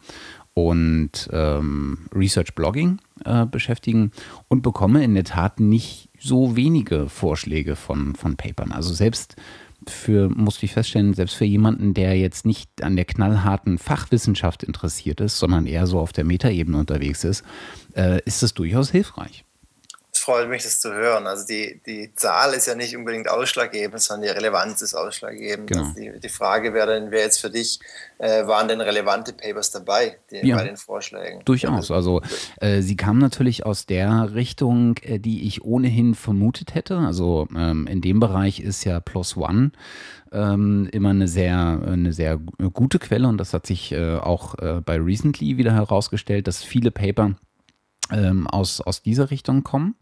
und 0.53 1.29
ähm, 1.34 2.08
Research 2.15 2.55
Blogging 2.55 2.99
äh, 3.25 3.45
beschäftigen 3.45 4.12
und 4.47 4.62
bekomme 4.62 5.03
in 5.03 5.15
der 5.15 5.25
Tat 5.25 5.60
nicht 5.60 6.10
so 6.25 6.55
wenige 6.55 7.07
Vorschläge 7.07 7.75
von, 7.75 8.15
von 8.15 8.35
Papern. 8.35 8.71
Also 8.71 8.93
selbst 8.93 9.35
für, 9.88 10.29
musste 10.29 10.65
ich 10.65 10.73
feststellen, 10.73 11.13
selbst 11.13 11.35
für 11.35 11.45
jemanden, 11.45 11.93
der 11.93 12.17
jetzt 12.17 12.45
nicht 12.45 12.81
an 12.81 12.95
der 12.95 13.05
knallharten 13.05 13.77
Fachwissenschaft 13.77 14.63
interessiert 14.63 15.21
ist, 15.21 15.38
sondern 15.38 15.67
eher 15.67 15.85
so 15.85 15.99
auf 15.99 16.13
der 16.13 16.23
Metaebene 16.23 16.77
unterwegs 16.77 17.23
ist, 17.23 17.43
äh, 17.95 18.21
ist 18.25 18.41
es 18.41 18.53
durchaus 18.53 18.89
hilfreich 18.91 19.45
freut 20.25 20.49
mich, 20.49 20.63
das 20.63 20.79
zu 20.79 20.91
hören. 20.91 21.27
Also 21.27 21.45
die, 21.45 21.79
die 21.85 22.11
Zahl 22.15 22.53
ist 22.53 22.65
ja 22.65 22.73
nicht 22.73 22.97
unbedingt 22.97 23.29
ausschlaggebend, 23.29 24.01
sondern 24.01 24.23
die 24.23 24.29
Relevanz 24.29 24.81
ist 24.81 24.95
ausschlaggebend. 24.95 25.67
Genau. 25.67 25.83
Also 25.83 25.93
die, 25.93 26.19
die 26.19 26.29
Frage 26.29 26.73
wäre 26.73 26.88
dann, 26.88 27.11
wer 27.11 27.21
jetzt 27.21 27.39
für 27.39 27.51
dich, 27.51 27.79
äh, 28.17 28.47
waren 28.47 28.67
denn 28.67 28.81
relevante 28.81 29.33
Papers 29.33 29.69
dabei 29.69 30.17
die, 30.31 30.47
ja, 30.47 30.55
bei 30.55 30.63
den 30.63 30.77
Vorschlägen? 30.77 31.41
Durchaus. 31.45 31.91
Also 31.91 32.21
äh, 32.59 32.81
sie 32.81 32.95
kamen 32.95 33.19
natürlich 33.19 33.65
aus 33.67 33.85
der 33.85 34.33
Richtung, 34.33 34.97
äh, 35.03 35.19
die 35.19 35.47
ich 35.47 35.63
ohnehin 35.63 36.15
vermutet 36.15 36.73
hätte. 36.73 36.97
Also 36.97 37.47
ähm, 37.55 37.85
in 37.85 38.01
dem 38.01 38.19
Bereich 38.19 38.59
ist 38.59 38.83
ja 38.83 38.99
Plus 38.99 39.38
One 39.38 39.71
ähm, 40.31 40.89
immer 40.91 41.09
eine 41.11 41.27
sehr, 41.27 41.81
eine 41.85 42.13
sehr 42.13 42.38
gute 42.38 42.97
Quelle 42.97 43.27
und 43.27 43.38
das 43.38 43.53
hat 43.53 43.67
sich 43.67 43.91
äh, 43.91 44.15
auch 44.15 44.57
äh, 44.57 44.81
bei 44.83 44.97
Recently 44.97 45.57
wieder 45.57 45.73
herausgestellt, 45.73 46.47
dass 46.47 46.63
viele 46.63 46.89
Paper 46.89 47.35
ähm, 48.11 48.47
aus, 48.47 48.81
aus 48.81 49.01
dieser 49.01 49.31
Richtung 49.31 49.63
kommen. 49.63 49.95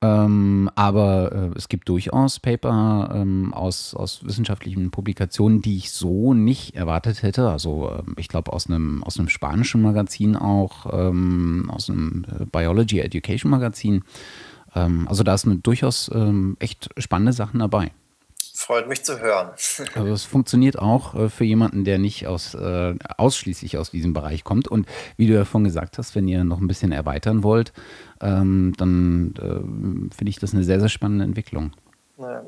Ähm, 0.00 0.70
aber 0.76 1.32
äh, 1.32 1.58
es 1.58 1.68
gibt 1.68 1.88
durchaus 1.88 2.38
Paper 2.38 3.10
ähm, 3.12 3.52
aus, 3.52 3.94
aus 3.94 4.24
wissenschaftlichen 4.24 4.92
Publikationen, 4.92 5.60
die 5.60 5.76
ich 5.76 5.90
so 5.90 6.34
nicht 6.34 6.76
erwartet 6.76 7.22
hätte. 7.22 7.50
Also 7.50 7.90
äh, 7.90 8.02
ich 8.16 8.28
glaube 8.28 8.52
aus 8.52 8.68
einem, 8.68 9.02
aus 9.02 9.18
einem 9.18 9.28
spanischen 9.28 9.82
Magazin 9.82 10.36
auch, 10.36 10.86
ähm, 10.92 11.68
aus 11.68 11.90
einem 11.90 12.24
äh, 12.28 12.44
Biology 12.44 13.00
Education 13.00 13.50
Magazin. 13.50 14.04
Ähm, 14.76 15.08
also 15.08 15.24
da 15.24 15.36
sind 15.36 15.66
durchaus 15.66 16.08
ähm, 16.14 16.56
echt 16.60 16.90
spannende 16.96 17.32
Sachen 17.32 17.58
dabei 17.58 17.90
freut 18.58 18.88
mich 18.88 19.04
zu 19.04 19.20
hören. 19.20 19.50
Also 19.94 20.12
es 20.12 20.24
funktioniert 20.24 20.78
auch 20.78 21.14
äh, 21.14 21.28
für 21.28 21.44
jemanden, 21.44 21.84
der 21.84 21.98
nicht 21.98 22.26
aus, 22.26 22.54
äh, 22.54 22.94
ausschließlich 23.16 23.78
aus 23.78 23.90
diesem 23.90 24.12
Bereich 24.12 24.44
kommt. 24.44 24.68
Und 24.68 24.86
wie 25.16 25.26
du 25.26 25.34
ja 25.34 25.44
vorhin 25.44 25.64
gesagt 25.64 25.98
hast, 25.98 26.14
wenn 26.14 26.28
ihr 26.28 26.44
noch 26.44 26.60
ein 26.60 26.68
bisschen 26.68 26.92
erweitern 26.92 27.42
wollt, 27.42 27.72
ähm, 28.20 28.74
dann 28.76 29.34
äh, 29.36 30.14
finde 30.14 30.30
ich 30.30 30.38
das 30.38 30.54
eine 30.54 30.64
sehr, 30.64 30.80
sehr 30.80 30.88
spannende 30.88 31.24
Entwicklung. 31.24 31.72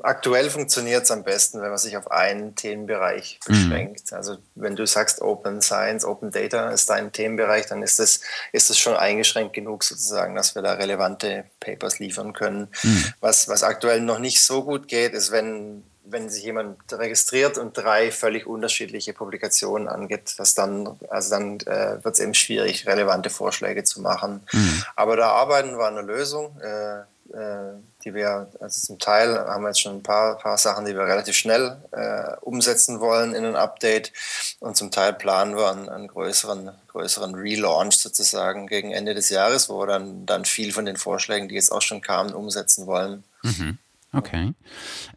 Aktuell 0.03 0.49
funktioniert 0.49 1.03
es 1.03 1.11
am 1.11 1.23
besten, 1.23 1.61
wenn 1.61 1.69
man 1.69 1.77
sich 1.77 1.95
auf 1.95 2.11
einen 2.11 2.55
Themenbereich 2.55 3.39
mhm. 3.47 3.53
beschränkt. 3.53 4.11
Mhm. 4.11 4.17
Also 4.17 4.37
wenn 4.55 4.75
du 4.75 4.85
sagst, 4.85 5.21
Open 5.21 5.61
Science, 5.61 6.03
Open 6.03 6.31
Data 6.31 6.69
ist 6.69 6.89
dein 6.89 7.11
Themenbereich, 7.11 7.67
dann 7.67 7.81
ist 7.81 7.99
es 7.99 8.21
ist 8.51 8.69
das 8.69 8.77
schon 8.77 8.95
eingeschränkt 8.95 9.53
genug 9.53 9.83
sozusagen, 9.83 10.35
dass 10.35 10.55
wir 10.55 10.61
da 10.61 10.73
relevante 10.73 11.45
Papers 11.59 11.99
liefern 11.99 12.33
können. 12.33 12.67
Mhm. 12.83 13.05
Was, 13.21 13.47
was 13.47 13.63
aktuell 13.63 14.01
noch 14.01 14.19
nicht 14.19 14.41
so 14.41 14.63
gut 14.63 14.87
geht, 14.87 15.13
ist, 15.13 15.31
wenn 15.31 15.83
wenn 16.03 16.29
sich 16.29 16.43
jemand 16.43 16.77
registriert 16.91 17.57
und 17.57 17.77
drei 17.77 18.11
völlig 18.11 18.45
unterschiedliche 18.45 19.13
Publikationen 19.13 19.87
angibt, 19.87 20.39
dass 20.39 20.55
dann, 20.55 20.97
also 21.09 21.29
dann 21.29 21.59
äh, 21.61 22.03
wird 22.03 22.15
es 22.15 22.19
eben 22.19 22.33
schwierig, 22.33 22.87
relevante 22.87 23.29
Vorschläge 23.29 23.83
zu 23.83 24.01
machen. 24.01 24.41
Mhm. 24.51 24.83
Aber 24.95 25.15
da 25.15 25.29
arbeiten 25.29 25.77
wir 25.77 25.85
an 25.85 25.97
einer 25.97 26.07
Lösung, 26.07 26.59
äh, 26.59 27.03
äh, 27.33 27.79
die 28.03 28.13
wir, 28.13 28.49
also 28.59 28.81
zum 28.81 28.99
Teil 28.99 29.37
haben 29.37 29.63
wir 29.63 29.69
jetzt 29.69 29.81
schon 29.81 29.97
ein 29.97 30.03
paar, 30.03 30.37
paar 30.37 30.57
Sachen, 30.57 30.85
die 30.85 30.93
wir 30.93 31.05
relativ 31.05 31.35
schnell 31.35 31.77
äh, 31.91 32.35
umsetzen 32.41 32.99
wollen 32.99 33.33
in 33.33 33.45
ein 33.45 33.55
Update 33.55 34.11
und 34.59 34.75
zum 34.75 34.91
Teil 34.91 35.13
planen 35.13 35.55
wir 35.55 35.71
einen, 35.71 35.89
einen 35.89 36.07
größeren, 36.07 36.71
größeren 36.87 37.35
Relaunch 37.35 37.97
sozusagen 37.97 38.67
gegen 38.67 38.91
Ende 38.91 39.13
des 39.13 39.29
Jahres, 39.29 39.69
wo 39.69 39.79
wir 39.79 39.87
dann, 39.87 40.25
dann 40.25 40.45
viel 40.45 40.73
von 40.73 40.85
den 40.85 40.97
Vorschlägen, 40.97 41.47
die 41.47 41.55
jetzt 41.55 41.71
auch 41.71 41.81
schon 41.81 42.01
kamen, 42.01 42.33
umsetzen 42.33 42.87
wollen. 42.87 43.23
Mhm. 43.43 43.77
Okay. 44.13 44.53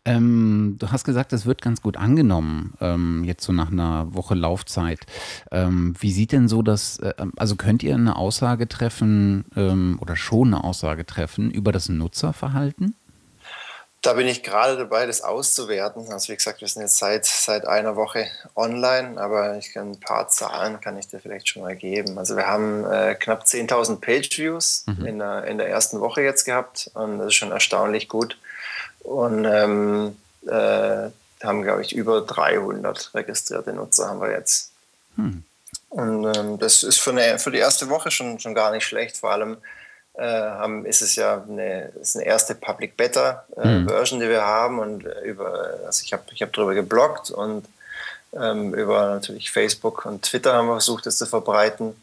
Ähm, 0.05 0.77
du 0.79 0.93
hast 0.93 1.05
gesagt, 1.05 1.33
es 1.33 1.47
wird 1.47 1.63
ganz 1.63 1.83
gut 1.83 1.97
angenommen, 1.97 2.75
ähm, 2.81 3.25
jetzt 3.25 3.43
so 3.43 3.53
nach 3.53 3.73
einer 3.73 4.15
Woche 4.15 4.35
Laufzeit. 4.35 5.01
Ähm, 5.51 5.95
wie 5.99 6.13
sieht 6.13 6.31
denn 6.31 6.47
so 6.47 6.63
das, 6.63 7.01
äh, 7.01 7.13
also 7.37 7.57
könnt 7.57 7.83
ihr 7.83 7.95
eine 7.95 8.15
Aussage 8.15 8.69
treffen 8.69 9.47
ähm, 9.57 9.99
oder 10.01 10.15
schon 10.15 10.55
eine 10.55 10.63
Aussage 10.63 11.05
treffen 11.05 11.51
über 11.51 11.73
das 11.73 11.89
Nutzerverhalten? 11.89 12.95
Da 14.01 14.13
bin 14.13 14.29
ich 14.29 14.43
gerade 14.43 14.77
dabei, 14.77 15.07
das 15.07 15.23
auszuwerten. 15.23 16.13
Also 16.13 16.31
wie 16.31 16.37
gesagt, 16.37 16.61
wir 16.61 16.69
sind 16.69 16.83
jetzt 16.83 16.99
seit, 16.99 17.25
seit 17.25 17.67
einer 17.67 17.97
Woche 17.97 18.27
online, 18.55 19.19
aber 19.19 19.57
ich 19.57 19.73
kann 19.73 19.93
ein 19.93 20.01
paar 20.01 20.29
Zahlen 20.29 20.79
kann 20.81 20.99
ich 20.99 21.09
dir 21.09 21.21
vielleicht 21.21 21.49
schon 21.49 21.63
mal 21.63 21.75
geben. 21.75 22.19
Also 22.19 22.37
wir 22.37 22.47
haben 22.47 22.85
äh, 22.85 23.15
knapp 23.15 23.45
10.000 23.45 24.01
Page-Views 24.01 24.85
mhm. 24.87 25.07
in, 25.07 25.19
der, 25.19 25.45
in 25.45 25.59
der 25.59 25.69
ersten 25.71 26.01
Woche 26.01 26.21
jetzt 26.21 26.45
gehabt 26.45 26.91
und 26.95 27.19
das 27.19 27.29
ist 27.29 27.35
schon 27.35 27.51
erstaunlich 27.51 28.09
gut 28.09 28.37
und 29.05 29.45
ähm, 29.45 30.17
äh, 30.47 31.11
haben, 31.43 31.63
glaube 31.63 31.83
ich, 31.83 31.95
über 31.95 32.23
300 32.23 33.15
registrierte 33.15 33.73
Nutzer 33.73 34.09
haben 34.09 34.21
wir 34.21 34.31
jetzt. 34.31 34.73
Hm. 35.17 35.45
Und 35.91 36.37
ähm, 36.37 36.59
das 36.59 36.83
ist 36.83 36.99
für, 36.99 37.11
eine, 37.11 37.39
für 37.39 37.53
die 37.53 37.59
erste 37.59 37.89
Woche 37.89 38.11
schon, 38.11 38.41
schon 38.41 38.55
gar 38.55 38.73
nicht 38.73 38.85
schlecht. 38.85 39.19
Vor 39.19 39.31
allem 39.31 39.59
äh, 40.15 40.23
haben, 40.25 40.87
ist 40.87 41.03
es 41.03 41.15
ja 41.15 41.45
eine, 41.49 41.93
ist 42.01 42.17
eine 42.17 42.25
erste 42.25 42.55
Public 42.55 42.97
Beta 42.97 43.45
äh, 43.57 43.67
mhm. 43.67 43.89
Version, 43.89 44.21
die 44.21 44.29
wir 44.29 44.43
haben. 44.43 44.81
Und 44.81 45.05
über, 45.25 45.79
also 45.87 46.03
ich 46.03 46.13
habe 46.13 46.25
ich 46.33 46.43
hab 46.43 46.53
darüber 46.53 46.75
gebloggt 46.75 47.31
und 47.31 47.67
ähm, 48.33 48.75
über 48.75 49.15
natürlich 49.15 49.53
Facebook 49.53 50.05
und 50.07 50.23
Twitter 50.23 50.55
haben 50.55 50.67
wir 50.67 50.75
versucht, 50.75 51.07
das 51.07 51.19
zu 51.19 51.27
verbreiten. 51.27 51.95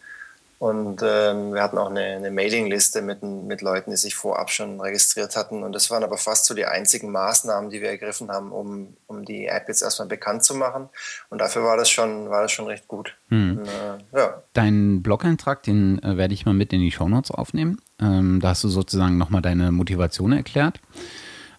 Und 0.61 1.01
ähm, 1.03 1.55
wir 1.55 1.63
hatten 1.63 1.79
auch 1.79 1.89
eine, 1.89 2.01
eine 2.01 2.29
Mailingliste 2.29 3.01
mit, 3.01 3.23
mit 3.23 3.63
Leuten, 3.63 3.89
die 3.89 3.97
sich 3.97 4.13
vorab 4.13 4.51
schon 4.51 4.79
registriert 4.79 5.35
hatten. 5.35 5.63
Und 5.63 5.73
das 5.73 5.89
waren 5.89 6.03
aber 6.03 6.19
fast 6.19 6.45
so 6.45 6.53
die 6.53 6.67
einzigen 6.67 7.11
Maßnahmen, 7.11 7.71
die 7.71 7.81
wir 7.81 7.89
ergriffen 7.89 8.29
haben, 8.29 8.51
um, 8.51 8.95
um 9.07 9.25
die 9.25 9.47
App 9.47 9.67
jetzt 9.69 9.81
erstmal 9.81 10.07
bekannt 10.07 10.43
zu 10.43 10.53
machen. 10.53 10.89
Und 11.31 11.41
dafür 11.41 11.63
war 11.63 11.77
das 11.77 11.89
schon, 11.89 12.29
war 12.29 12.43
das 12.43 12.51
schon 12.51 12.67
recht 12.67 12.87
gut. 12.87 13.17
Hm. 13.29 13.57
Und, 13.57 13.65
äh, 13.65 14.19
ja. 14.19 14.43
Deinen 14.53 15.01
Blog-Eintrag, 15.01 15.63
den 15.63 15.97
äh, 16.03 16.15
werde 16.15 16.35
ich 16.35 16.45
mal 16.45 16.53
mit 16.53 16.71
in 16.73 16.81
die 16.81 16.91
Shownotes 16.91 17.31
aufnehmen. 17.31 17.81
Ähm, 17.99 18.39
da 18.39 18.49
hast 18.49 18.63
du 18.63 18.69
sozusagen 18.69 19.17
nochmal 19.17 19.41
deine 19.41 19.71
Motivation 19.71 20.31
erklärt. 20.31 20.79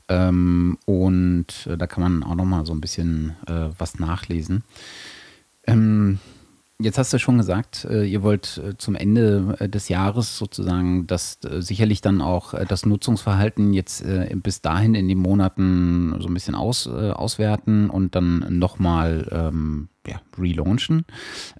Ähm, 0.08 0.78
und 0.84 1.66
äh, 1.66 1.76
da 1.76 1.88
kann 1.88 2.04
man 2.04 2.22
auch 2.22 2.36
nochmal 2.36 2.64
so 2.66 2.72
ein 2.72 2.80
bisschen 2.80 3.34
äh, 3.48 3.68
was 3.76 3.98
nachlesen. 3.98 4.62
Ähm, 5.66 6.20
Jetzt 6.82 6.98
hast 6.98 7.12
du 7.12 7.18
schon 7.18 7.38
gesagt, 7.38 7.84
äh, 7.84 8.04
ihr 8.04 8.22
wollt 8.22 8.58
äh, 8.58 8.76
zum 8.76 8.96
Ende 8.96 9.56
äh, 9.60 9.68
des 9.68 9.88
Jahres 9.88 10.36
sozusagen 10.36 11.06
das 11.06 11.38
sicherlich 11.42 12.00
dann 12.00 12.20
auch 12.20 12.54
das 12.66 12.84
Nutzungsverhalten 12.86 13.72
jetzt 13.72 14.04
bis 14.34 14.60
dahin 14.60 14.94
in 14.94 15.08
den 15.08 15.18
Monaten 15.18 16.16
so 16.20 16.28
ein 16.28 16.34
bisschen 16.34 16.54
aus, 16.54 16.86
auswerten 16.86 17.90
und 17.90 18.14
dann 18.14 18.46
nochmal 18.58 19.28
ähm, 19.30 19.88
ja, 20.06 20.20
relaunchen. 20.38 21.04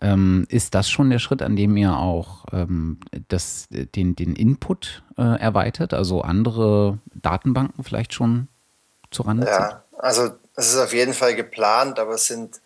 Ähm, 0.00 0.46
ist 0.48 0.74
das 0.74 0.90
schon 0.90 1.11
der 1.11 1.18
Schritt, 1.18 1.42
an 1.42 1.56
dem 1.56 1.76
ihr 1.76 1.96
auch 1.96 2.46
ähm, 2.52 2.98
das, 3.28 3.68
den, 3.70 4.16
den 4.16 4.35
Input 4.35 5.02
äh, 5.16 5.22
erweitert, 5.22 5.94
also 5.94 6.22
andere 6.22 6.98
Datenbanken 7.14 7.85
vielleicht 7.85 8.14
schon 8.14 8.48
zurande 9.11 9.46
Ja, 9.46 9.85
also 9.98 10.30
es 10.56 10.72
ist 10.72 10.78
auf 10.78 10.92
jeden 10.92 11.14
Fall 11.14 11.35
geplant, 11.35 11.98
aber 11.98 12.14
es 12.14 12.26
sind 12.26 12.61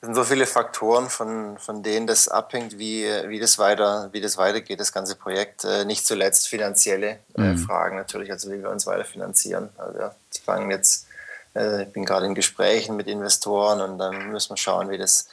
es 0.00 0.06
sind 0.06 0.14
so 0.14 0.22
viele 0.22 0.46
Faktoren, 0.46 1.10
von, 1.10 1.58
von 1.58 1.82
denen 1.82 2.06
das 2.06 2.28
abhängt, 2.28 2.78
wie, 2.78 3.04
wie, 3.26 3.40
das 3.40 3.58
weiter, 3.58 4.08
wie 4.12 4.20
das 4.20 4.36
weitergeht, 4.36 4.78
das 4.78 4.92
ganze 4.92 5.16
Projekt. 5.16 5.64
Äh, 5.64 5.84
nicht 5.84 6.06
zuletzt 6.06 6.46
finanzielle 6.46 7.18
äh, 7.36 7.40
mhm. 7.40 7.58
Fragen 7.58 7.96
natürlich, 7.96 8.30
also 8.30 8.50
wie 8.52 8.62
wir 8.62 8.70
uns 8.70 8.86
weiter 8.86 9.04
finanzieren. 9.04 9.70
Also 9.76 9.98
wir 9.98 10.14
fangen 10.44 10.70
jetzt, 10.70 11.08
äh, 11.56 11.82
ich 11.82 11.92
bin 11.92 12.04
gerade 12.04 12.26
in 12.26 12.36
Gesprächen 12.36 12.94
mit 12.94 13.08
Investoren 13.08 13.80
und 13.80 13.98
dann 13.98 14.30
müssen 14.30 14.50
wir 14.50 14.56
schauen, 14.56 14.88
wie 14.88 14.98
das, 14.98 15.26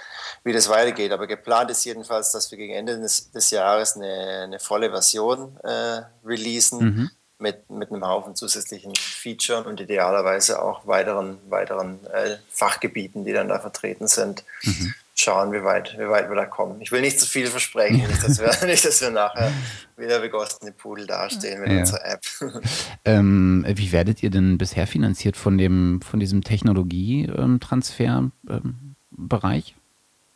wie 0.43 0.53
das 0.53 0.67
weitergeht. 0.67 1.11
Aber 1.11 1.27
geplant 1.27 1.69
ist 1.69 1.85
jedenfalls, 1.85 2.31
dass 2.31 2.49
wir 2.49 2.57
gegen 2.57 2.73
Ende 2.73 2.99
des, 2.99 3.29
des 3.29 3.51
Jahres 3.51 3.95
eine, 3.95 4.45
eine 4.45 4.59
volle 4.59 4.89
Version 4.89 5.57
äh, 5.63 6.01
releasen. 6.25 6.79
Mhm 6.79 7.11
mit, 7.39 7.69
mit 7.69 7.91
einem 7.91 8.07
Haufen 8.07 8.35
zusätzlichen 8.35 8.95
Features 8.95 9.65
und 9.65 9.81
idealerweise 9.81 10.61
auch 10.61 10.87
weiteren, 10.87 11.37
weiteren 11.49 11.99
äh, 12.07 12.37
Fachgebieten, 12.49 13.25
die 13.25 13.33
dann 13.33 13.49
da 13.49 13.59
vertreten 13.59 14.07
sind. 14.07 14.43
Mhm. 14.63 14.93
Schauen, 15.17 15.53
wie 15.53 15.63
weit, 15.63 15.97
wie 15.97 16.09
weit 16.09 16.27
wir 16.29 16.35
da 16.35 16.45
kommen. 16.45 16.81
Ich 16.81 16.91
will 16.91 16.99
nicht 16.99 17.17
zu 17.19 17.25
viel 17.25 17.47
versprechen, 17.47 18.05
nicht, 18.05 18.21
dass 18.21 18.37
wir, 18.39 18.65
nicht, 18.67 18.83
dass 18.83 18.99
wir 18.99 19.11
nachher 19.11 19.49
wieder 19.97 20.19
begossene 20.19 20.73
Pudel 20.73 21.07
dastehen 21.07 21.61
mit 21.61 21.71
ja. 21.71 21.79
unserer 21.79 22.05
App. 22.05 22.21
Ähm, 23.07 23.63
wie 23.67 23.91
werdet 23.91 24.23
ihr 24.23 24.31
denn 24.31 24.57
bisher 24.57 24.87
finanziert 24.87 25.37
von, 25.37 25.59
dem, 25.59 26.01
von 26.01 26.19
diesem 26.19 26.43
Technologietransferbereich? 26.43 28.31
Ähm, 28.49 29.75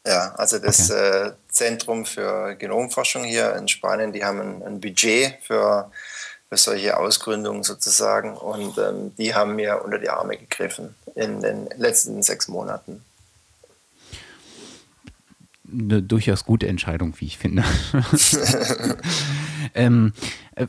ja, 0.06 0.34
also 0.36 0.60
das 0.60 0.92
okay. 0.92 1.30
äh, 1.30 1.32
Zentrum 1.50 2.06
für 2.06 2.56
Genomforschung 2.56 3.24
hier 3.24 3.56
in 3.56 3.68
Spanien, 3.68 4.14
die 4.14 4.24
haben 4.24 4.40
ein, 4.40 4.64
ein 4.64 4.80
Budget 4.80 5.40
für 5.42 5.92
für 6.50 6.58
solche 6.58 6.98
Ausgründungen 6.98 7.64
sozusagen. 7.64 8.36
Und 8.36 8.78
ähm, 8.78 9.14
die 9.18 9.36
haben 9.36 9.56
mir 9.56 9.82
unter 9.84 10.00
die 10.00 10.10
Arme 10.10 10.38
gegriffen 10.38 10.96
in 11.16 11.42
den 11.42 11.68
letzten 11.78 12.22
sechs 12.24 12.48
Monaten. 12.48 13.04
Eine 15.72 16.02
durchaus 16.02 16.46
gute 16.46 16.68
Entscheidung, 16.68 17.14
wie 17.20 17.26
ich 17.26 17.38
finde. 17.38 17.64
ähm, 19.76 20.14
äh, 20.56 20.66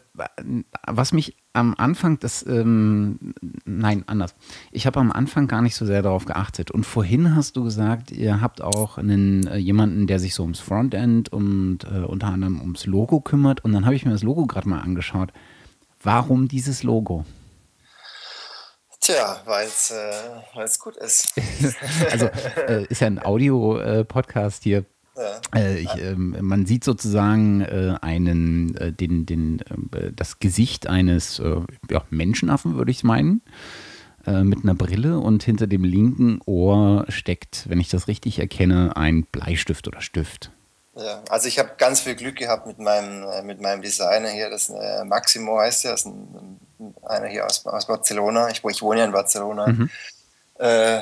was 0.86 1.12
mich 1.12 1.36
am 1.54 1.74
Anfang, 1.78 2.18
das, 2.20 2.44
ähm, 2.46 3.34
nein, 3.64 4.04
anders. 4.06 4.34
Ich 4.72 4.86
habe 4.86 5.00
am 5.00 5.10
Anfang 5.10 5.48
gar 5.48 5.62
nicht 5.62 5.74
so 5.74 5.86
sehr 5.86 6.02
darauf 6.02 6.26
geachtet. 6.26 6.70
Und 6.70 6.84
vorhin 6.84 7.34
hast 7.34 7.56
du 7.56 7.64
gesagt, 7.64 8.10
ihr 8.10 8.42
habt 8.42 8.60
auch 8.60 8.98
einen, 8.98 9.46
äh, 9.46 9.56
jemanden, 9.56 10.06
der 10.06 10.18
sich 10.18 10.34
so 10.34 10.42
ums 10.42 10.60
Frontend 10.60 11.32
und 11.32 11.84
äh, 11.84 12.04
unter 12.04 12.26
anderem 12.26 12.60
ums 12.60 12.84
Logo 12.84 13.20
kümmert. 13.20 13.64
Und 13.64 13.72
dann 13.72 13.86
habe 13.86 13.94
ich 13.94 14.04
mir 14.04 14.12
das 14.12 14.22
Logo 14.22 14.46
gerade 14.46 14.68
mal 14.68 14.80
angeschaut. 14.80 15.32
Warum 16.02 16.48
dieses 16.48 16.82
Logo? 16.82 17.24
Tja, 19.00 19.40
weil 19.44 19.66
es 19.66 19.90
äh, 19.90 20.78
gut 20.78 20.96
ist. 20.96 21.34
also 22.10 22.26
äh, 22.68 22.84
ist 22.84 23.00
ja 23.00 23.06
ein 23.06 23.22
Audio-Podcast 23.22 24.62
hier. 24.62 24.84
Ja. 25.16 25.40
Äh, 25.54 25.78
ich, 25.80 25.96
ähm, 25.98 26.36
man 26.40 26.64
sieht 26.66 26.84
sozusagen 26.84 27.60
äh, 27.62 27.96
einen, 28.00 28.74
äh, 28.76 28.92
den, 28.92 29.26
den, 29.26 29.60
äh, 29.92 30.12
das 30.14 30.38
Gesicht 30.38 30.86
eines 30.86 31.42
ja, 31.90 32.04
Menschenaffen, 32.10 32.76
würde 32.76 32.90
ich 32.90 33.04
meinen, 33.04 33.42
mit 34.26 34.64
einer 34.64 34.74
Brille 34.74 35.18
und 35.18 35.42
hinter 35.42 35.66
dem 35.66 35.82
linken 35.82 36.40
Ohr 36.44 37.06
steckt, 37.08 37.64
wenn 37.70 37.80
ich 37.80 37.88
das 37.88 38.06
richtig 38.06 38.38
erkenne, 38.38 38.94
ein 38.94 39.24
Bleistift 39.24 39.88
oder 39.88 40.02
Stift. 40.02 40.50
Ja, 40.94 41.22
also 41.28 41.46
ich 41.46 41.58
habe 41.58 41.72
ganz 41.78 42.00
viel 42.00 42.16
Glück 42.16 42.36
gehabt 42.36 42.66
mit 42.66 42.78
meinem, 42.78 43.22
äh, 43.22 43.42
mit 43.42 43.60
meinem 43.60 43.80
Designer 43.80 44.28
hier. 44.30 44.50
Das 44.50 44.70
äh, 44.70 45.04
Maximo 45.04 45.58
heißt 45.58 45.84
er, 45.84 45.92
das 45.92 46.00
ist 46.00 46.06
ein, 46.06 46.60
einer 47.02 47.28
hier 47.28 47.46
aus, 47.46 47.64
aus 47.66 47.86
Barcelona. 47.86 48.48
Ich, 48.50 48.64
ich 48.64 48.82
wohne 48.82 49.00
ja 49.00 49.06
in 49.06 49.12
Barcelona. 49.12 49.68
Mhm. 49.68 49.90
Äh, 50.58 51.00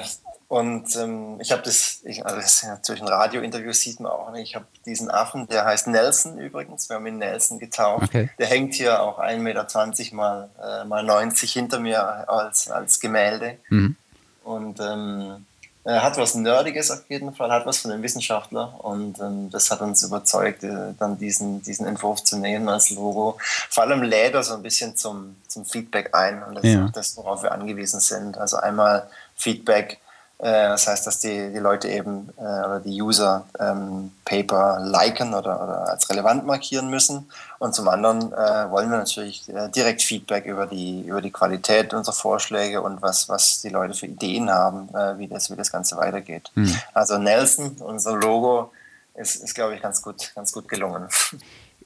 und 0.49 0.97
ähm, 0.97 1.39
ich 1.41 1.53
habe 1.53 1.61
das, 1.63 2.01
ich, 2.05 2.25
also 2.25 2.41
das 2.41 2.63
natürlich 2.63 3.03
ein 3.03 3.09
Radiointerview 3.09 3.73
sieht 3.73 4.01
man 4.01 4.11
auch 4.11 4.33
nicht. 4.33 4.49
Ich 4.49 4.55
habe 4.55 4.65
diesen 4.87 5.11
Affen, 5.11 5.47
der 5.47 5.67
heißt 5.67 5.89
Nelson 5.89 6.39
übrigens, 6.39 6.89
wir 6.89 6.97
haben 6.97 7.07
ihn 7.07 7.19
Nelson 7.19 7.59
getauft. 7.59 8.05
Okay. 8.05 8.31
Der 8.39 8.47
hängt 8.47 8.75
hier 8.75 9.03
auch 9.03 9.19
1,20 9.19 9.41
Meter 9.41 10.17
mal, 10.17 10.49
äh, 10.63 10.85
mal 10.87 11.03
90 11.03 11.53
hinter 11.53 11.81
mir 11.81 12.29
als, 12.31 12.71
als 12.71 12.99
Gemälde. 12.99 13.59
Mhm. 13.69 13.97
Und 14.43 14.81
ähm, 14.81 15.45
hat 15.93 16.19
was 16.19 16.35
Nerdiges 16.35 16.91
auf 16.91 17.09
jeden 17.09 17.35
Fall, 17.35 17.51
hat 17.51 17.65
was 17.67 17.79
von 17.79 17.91
einem 17.91 18.03
Wissenschaftler 18.03 18.75
und 18.85 19.19
ähm, 19.21 19.51
das 19.51 19.71
hat 19.71 19.81
uns 19.81 20.03
überzeugt, 20.03 20.63
äh, 20.65 20.93
dann 20.99 21.19
diesen, 21.19 21.63
diesen 21.63 21.87
Entwurf 21.87 22.23
zu 22.25 22.37
nehmen 22.37 22.69
als 22.69 22.91
Logo. 22.91 23.39
Vor 23.71 23.85
allem 23.85 24.03
lädt 24.03 24.35
er 24.35 24.43
so 24.43 24.55
ein 24.55 24.63
bisschen 24.63 24.97
zum, 24.97 25.37
zum 25.47 25.65
Feedback 25.65 26.15
ein 26.15 26.43
und 26.43 26.57
das 26.57 26.65
ja. 26.65 26.87
ist 26.87 26.97
das, 26.97 27.17
worauf 27.17 27.43
wir 27.43 27.53
angewiesen 27.53 28.01
sind. 28.01 28.37
Also 28.37 28.59
einmal 28.59 29.09
Feedback 29.37 29.95
äh, 29.95 30.08
das 30.41 30.87
heißt, 30.87 31.05
dass 31.05 31.19
die, 31.19 31.51
die 31.53 31.59
Leute 31.59 31.89
eben 31.89 32.29
äh, 32.37 32.43
oder 32.43 32.81
die 32.81 33.03
User 33.03 33.47
ähm, 33.59 34.13
Paper 34.25 34.79
liken 34.81 35.35
oder, 35.35 35.61
oder 35.63 35.89
als 35.89 36.09
relevant 36.11 36.47
markieren 36.47 36.91
müssen. 36.91 37.29
Und 37.59 37.75
zum 37.75 37.89
anderen 37.89 38.33
äh, 38.33 38.71
wollen 38.71 38.89
wir 38.89 38.99
natürlich 38.99 39.49
äh, 39.49 39.69
direkt 39.69 40.01
Feedback 40.01 40.47
über 40.47 40.67
die, 40.67 41.01
über 41.01 41.21
die 41.21 41.33
Qualität 41.33 41.93
unserer 41.93 42.15
Vorschläge 42.15 42.83
und 42.83 43.03
was, 43.03 43.29
was 43.29 43.63
die 43.63 43.69
Leute 43.69 43.95
für 43.95 44.07
Ideen 44.07 44.49
haben, 44.49 44.89
äh, 44.95 45.19
wie, 45.19 45.27
das, 45.27 45.51
wie 45.51 45.57
das 45.57 45.73
Ganze 45.73 45.97
weitergeht. 45.97 46.53
Mhm. 46.55 46.73
Also 46.95 47.19
Nelson, 47.19 47.77
unser 47.81 48.17
Logo, 48.17 48.71
ist, 49.15 49.43
ist 49.43 49.55
glaube 49.57 49.75
ich, 49.75 49.83
ganz 49.83 50.01
gut, 50.03 50.33
ganz 50.37 50.53
gut 50.53 50.69
gelungen. 50.69 51.09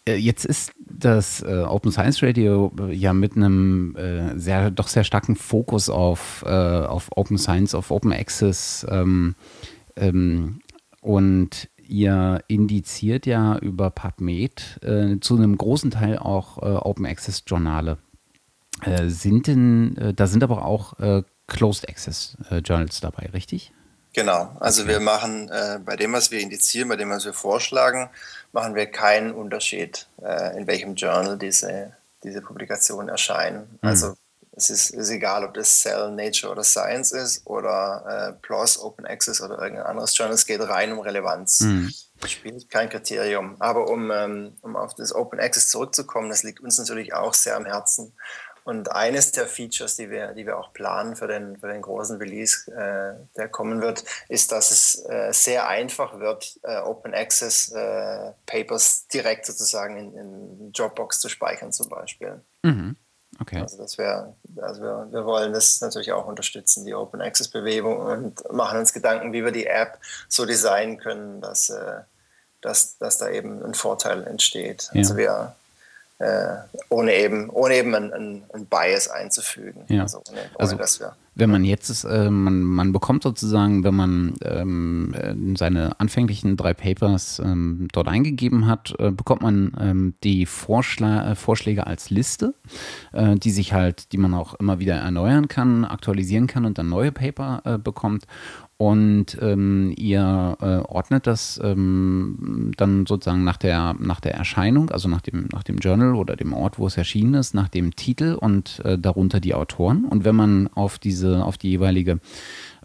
Äh, 0.05 0.17
jetzt 0.17 0.45
ist 0.45 0.73
das 0.79 1.43
äh, 1.43 1.63
Open 1.63 1.93
Science 1.93 2.23
Radio 2.23 2.73
äh, 2.79 2.93
ja 2.93 3.13
mit 3.13 3.37
einem 3.37 3.97
äh, 3.97 4.39
sehr, 4.39 4.71
doch 4.71 4.89
sehr 4.89 5.05
starken 5.05 5.37
Fokus 5.37 5.89
auf, 5.89 6.45
äh, 6.47 6.51
auf 6.51 7.09
Open 7.17 7.39
Science, 7.39 7.75
auf 7.75 7.91
Open 7.91 8.13
Access 8.13 8.87
ähm, 8.91 9.35
ähm, 9.97 10.61
und 11.01 11.69
ihr 11.79 12.43
indiziert 12.49 13.27
ja 13.27 13.59
über 13.59 13.91
PubMed 13.91 14.81
zu 15.21 15.37
einem 15.37 15.59
großen 15.59 15.91
Teil 15.91 16.17
auch 16.17 16.57
Open 16.57 17.05
Access 17.05 17.43
Journale. 17.47 17.99
sind 19.09 19.47
denn, 19.47 20.15
da 20.17 20.27
sind 20.27 20.43
aber 20.43 20.65
auch 20.65 20.95
Closed 21.49 21.87
Access 21.91 22.39
Journals 22.65 23.01
dabei, 23.01 23.29
richtig? 23.35 23.73
Genau, 24.15 24.57
also 24.61 24.87
wir 24.87 25.01
machen 25.01 25.51
bei 25.85 25.97
dem, 25.97 26.15
was 26.15 26.31
wir 26.31 26.41
indizieren, 26.41 26.89
bei 26.89 26.97
dem, 26.97 27.11
was 27.11 27.27
wir 27.27 27.35
vorschlagen, 27.35 28.09
machen 28.53 28.75
wir 28.75 28.87
keinen 28.87 29.33
Unterschied, 29.33 30.07
äh, 30.23 30.57
in 30.57 30.67
welchem 30.67 30.95
Journal 30.95 31.39
diese, 31.39 31.93
diese 32.23 32.43
Publikationen 32.43 33.09
erscheinen. 33.09 33.79
Mhm. 33.83 33.89
Also 33.89 34.15
es 34.55 34.69
ist, 34.69 34.91
ist, 34.91 35.11
egal, 35.11 35.45
ob 35.45 35.55
das 35.55 35.81
Cell, 35.81 36.11
Nature 36.11 36.53
oder 36.53 36.63
Science 36.63 37.13
ist 37.13 37.47
oder 37.47 38.37
äh, 38.39 38.47
PLOS, 38.47 38.79
Open 38.79 39.07
Access 39.07 39.41
oder 39.41 39.59
irgendein 39.59 39.87
anderes 39.87 40.17
Journal. 40.17 40.35
Es 40.35 40.47
geht 40.47 40.61
rein 40.61 40.93
um 40.93 41.01
Relevanz. 41.01 41.61
Mhm. 41.61 41.93
Das 42.21 42.31
spielt 42.31 42.69
kein 42.69 42.91
Kriterium. 42.91 43.57
Aber 43.59 43.89
um, 43.89 44.11
ähm, 44.11 44.53
um 44.61 44.77
auf 44.77 44.95
das 44.95 45.15
Open 45.15 45.41
Access 45.41 45.69
zurückzukommen, 45.71 46.29
das 46.29 46.43
liegt 46.43 46.61
uns 46.61 46.79
natürlich 46.79 47.15
auch 47.15 47.33
sehr 47.33 47.57
am 47.57 47.65
Herzen. 47.65 48.13
Und 48.65 48.93
eines 48.93 49.33
der 49.33 49.47
Features, 49.47 49.97
die 49.97 50.11
wir, 50.11 50.35
die 50.35 50.47
wir 50.47 50.59
auch 50.59 50.73
planen 50.73 51.17
für 51.17 51.27
den, 51.27 51.57
für 51.59 51.69
den 51.69 51.83
großen 51.83 52.19
Release, 52.19 52.71
äh, 52.71 53.15
der 53.37 53.49
kommen 53.49 53.81
wird, 53.83 54.05
ist, 54.29 54.53
dass 54.53 54.71
es 54.71 55.05
äh, 55.09 55.33
sehr 55.33 55.69
einfach 55.69 56.21
wird, 56.21 56.61
äh, 56.63 56.79
Open 56.79 57.13
Access 57.13 57.73
äh, 57.73 58.33
Papers 58.47 59.09
direkt 59.09 59.47
sozusagen 59.47 59.97
in, 59.97 60.17
in, 60.17 60.73
Dropbox 60.73 61.21
zu 61.21 61.29
speichern 61.29 61.73
zum 61.73 61.89
Beispiel. 61.89 62.41
Mhm. 62.63 62.97
Okay. 63.41 63.61
Also 63.61 63.79
das 63.79 63.99
wäre, 63.99 64.35
also 64.61 64.83
wir, 64.83 65.09
wir 65.11 65.25
wollen 65.25 65.53
das 65.53 65.81
natürlich 65.81 66.13
auch 66.13 66.27
unterstützen, 66.27 66.85
die 66.85 66.95
Open 66.95 67.21
Access 67.21 67.49
Bewegung 67.49 67.99
und 67.99 68.53
machen 68.53 68.79
uns 68.79 68.93
Gedanken, 68.93 69.33
wie 69.33 69.45
wir 69.45 69.53
die 69.53 69.67
App 69.67 69.99
so 70.29 70.47
designen 70.47 70.99
können, 70.99 71.41
dass, 71.41 71.71
äh, 71.71 72.01
dass, 72.61 72.99
dass 72.99 73.19
da 73.19 73.29
eben 73.29 73.65
ein 73.65 73.75
Vorteil 73.75 74.25
entsteht. 74.25 74.91
Ja. 74.93 75.01
Also 75.01 75.17
wir 75.17 75.57
ohne 76.89 77.15
eben, 77.15 77.51
ohne 77.51 77.75
eben 77.75 77.95
ein, 77.95 78.43
ein, 78.53 78.67
Bias 78.67 79.09
einzufügen. 79.09 79.85
Ja. 79.89 80.03
Also, 80.03 80.23
ohne, 80.29 80.41
ohne 80.59 80.81
also 80.81 81.07
wenn 81.35 81.51
man 81.51 81.65
jetzt 81.65 81.89
ist, 81.89 82.05
äh, 82.05 82.31
man, 82.31 82.63
man 82.63 82.93
bekommt 82.93 83.23
sozusagen, 83.23 83.85
wenn 83.85 83.95
man 83.95 84.35
ähm, 84.45 85.15
äh, 85.15 85.35
seine 85.57 85.99
anfänglichen 85.99 86.57
drei 86.57 86.75
Papers 86.75 87.41
ähm, 87.43 87.89
dort 87.93 88.09
eingegeben 88.09 88.67
hat, 88.67 88.95
äh, 88.99 89.11
bekommt 89.11 89.41
man 89.41 89.73
ähm, 89.81 90.15
die 90.23 90.45
Vorschla 90.45 91.33
äh, 91.33 91.35
Vorschläge 91.35 91.87
als 91.87 92.11
Liste, 92.11 92.55
äh, 93.13 93.37
die 93.37 93.51
sich 93.51 93.73
halt, 93.73 94.13
die 94.13 94.19
man 94.19 94.35
auch 94.35 94.55
immer 94.55 94.79
wieder 94.79 94.97
erneuern 94.97 95.49
kann, 95.49 95.87
aktualisieren 95.87 96.47
kann 96.47 96.67
und 96.67 96.77
dann 96.77 96.91
neue 96.91 97.13
Paper 97.13 97.63
äh, 97.65 97.79
bekommt. 97.79 98.27
Und 98.83 99.39
ähm, 99.41 99.95
ihr 99.97 100.57
äh, 100.61 100.79
ordnet 100.93 101.29
das 101.29 101.61
ähm, 101.63 102.73
dann 102.77 103.07
sozusagen 103.07 103.45
nach 103.45 103.57
der, 103.57 103.95
nach 104.01 104.19
der 104.19 104.35
Erscheinung, 104.35 104.91
also 104.91 105.09
nach 105.09 105.21
dem, 105.21 105.47
nach 105.53 105.63
dem 105.63 105.79
Journal 105.79 106.17
oder 106.17 106.35
dem 106.35 106.53
Ort, 106.53 106.81
wo 106.81 106.89
es 106.89 106.97
erschienen 106.97 107.35
ist, 107.35 107.55
nach 107.55 107.69
dem 107.69 107.95
Titel 107.95 108.35
und 108.35 108.81
äh, 108.85 108.99
darunter 108.99 109.39
die 109.39 109.55
Autoren. 109.55 110.05
Und 110.05 110.25
wenn 110.25 110.35
man 110.35 110.67
auf 110.75 110.99
diese, 110.99 111.45
auf 111.45 111.59
die 111.59 111.71
jeweilige 111.71 112.19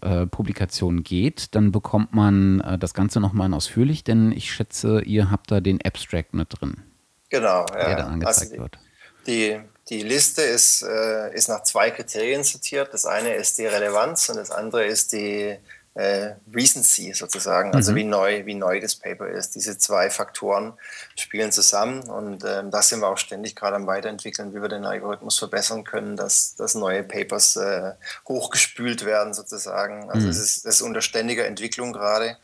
äh, 0.00 0.26
Publikation 0.26 1.02
geht, 1.02 1.56
dann 1.56 1.72
bekommt 1.72 2.14
man 2.14 2.60
äh, 2.60 2.78
das 2.78 2.94
Ganze 2.94 3.18
nochmal 3.18 3.52
ausführlich, 3.52 4.04
denn 4.04 4.30
ich 4.30 4.52
schätze, 4.52 5.02
ihr 5.02 5.32
habt 5.32 5.50
da 5.50 5.60
den 5.60 5.82
Abstract 5.84 6.32
mit 6.32 6.60
drin. 6.60 6.76
Genau, 7.28 7.64
der 7.64 7.90
ja. 7.90 7.96
dann 7.96 8.12
angezeigt 8.12 8.52
also 8.52 8.54
die, 8.54 8.60
wird. 8.60 8.78
Die, 9.26 9.58
die 9.88 10.02
Liste 10.04 10.42
ist, 10.42 10.84
äh, 10.84 11.34
ist 11.34 11.48
nach 11.48 11.64
zwei 11.64 11.90
Kriterien 11.90 12.44
sortiert. 12.44 12.90
Das 12.92 13.04
eine 13.04 13.34
ist 13.34 13.58
die 13.58 13.66
Relevanz 13.66 14.28
und 14.28 14.36
das 14.36 14.52
andere 14.52 14.84
ist 14.84 15.12
die 15.12 15.58
äh, 15.98 16.36
Recency 16.54 17.12
sozusagen, 17.12 17.74
also 17.74 17.90
mhm. 17.90 17.96
wie 17.96 18.04
neu, 18.04 18.46
wie 18.46 18.54
neu 18.54 18.78
das 18.80 18.94
Paper 18.94 19.26
ist. 19.26 19.56
Diese 19.56 19.78
zwei 19.78 20.10
Faktoren 20.10 20.74
spielen 21.16 21.50
zusammen 21.50 22.08
und 22.08 22.44
ähm, 22.46 22.70
da 22.70 22.82
sind 22.82 23.00
wir 23.00 23.08
auch 23.08 23.18
ständig 23.18 23.56
gerade 23.56 23.74
am 23.74 23.88
Weiterentwickeln, 23.88 24.54
wie 24.54 24.62
wir 24.62 24.68
den 24.68 24.84
Algorithmus 24.84 25.40
verbessern 25.40 25.82
können, 25.82 26.14
dass, 26.14 26.54
dass 26.54 26.76
neue 26.76 27.02
Papers 27.02 27.56
äh, 27.56 27.94
hochgespült 28.28 29.04
werden 29.04 29.34
sozusagen. 29.34 30.08
Also 30.08 30.26
mhm. 30.26 30.30
es 30.30 30.38
ist, 30.38 30.66
das 30.66 30.76
ist 30.76 30.82
unter 30.82 31.00
ständiger 31.00 31.46
Entwicklung 31.46 31.92
gerade. 31.92 32.36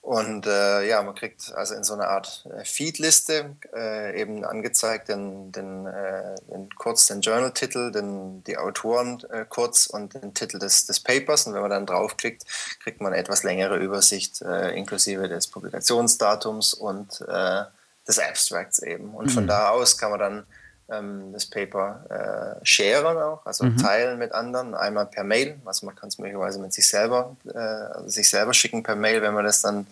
Und 0.00 0.46
äh, 0.46 0.88
ja, 0.88 1.02
man 1.02 1.14
kriegt 1.14 1.52
also 1.54 1.74
in 1.74 1.84
so 1.84 1.92
einer 1.92 2.08
Art 2.08 2.46
äh, 2.56 2.64
Feed-Liste 2.64 3.56
äh, 3.74 4.18
eben 4.18 4.44
angezeigt, 4.44 5.08
den, 5.08 5.52
den, 5.52 5.86
äh, 5.86 6.34
den 6.50 6.70
kurz 6.76 7.06
den 7.06 7.20
Journal-Titel, 7.20 7.92
den, 7.92 8.42
die 8.44 8.56
Autoren 8.56 9.22
äh, 9.30 9.44
kurz 9.46 9.86
und 9.86 10.14
den 10.14 10.32
Titel 10.32 10.58
des, 10.58 10.86
des 10.86 11.00
Papers. 11.00 11.46
Und 11.46 11.54
wenn 11.54 11.60
man 11.60 11.70
dann 11.70 11.84
draufklickt, 11.84 12.44
kriegt 12.82 13.00
man 13.00 13.12
eine 13.12 13.20
etwas 13.20 13.42
längere 13.42 13.76
Übersicht 13.76 14.40
äh, 14.40 14.70
inklusive 14.70 15.28
des 15.28 15.48
Publikationsdatums 15.48 16.74
und 16.74 17.20
des 17.20 18.18
Abstracts 18.18 18.78
eben. 18.78 19.14
Und 19.14 19.26
mhm. 19.26 19.30
von 19.30 19.46
da 19.46 19.68
aus 19.68 19.98
kann 19.98 20.10
man 20.10 20.20
dann 20.20 20.46
ähm, 20.90 21.32
das 21.32 21.46
Paper 21.46 22.58
äh, 22.60 22.66
sharen 22.66 23.16
auch, 23.16 23.44
also 23.44 23.64
mhm. 23.64 23.76
teilen 23.76 24.18
mit 24.18 24.32
anderen, 24.32 24.74
einmal 24.74 25.06
per 25.06 25.24
Mail, 25.24 25.56
also 25.64 25.86
man 25.86 25.94
kann 25.94 26.08
es 26.08 26.18
möglicherweise 26.18 26.60
mit 26.60 26.72
sich 26.72 26.88
selber, 26.88 27.36
äh, 27.46 27.58
also 27.58 28.08
sich 28.08 28.28
selber 28.28 28.54
schicken 28.54 28.82
per 28.82 28.96
Mail, 28.96 29.22
wenn 29.22 29.34
man 29.34 29.44
das 29.44 29.62
dann 29.62 29.86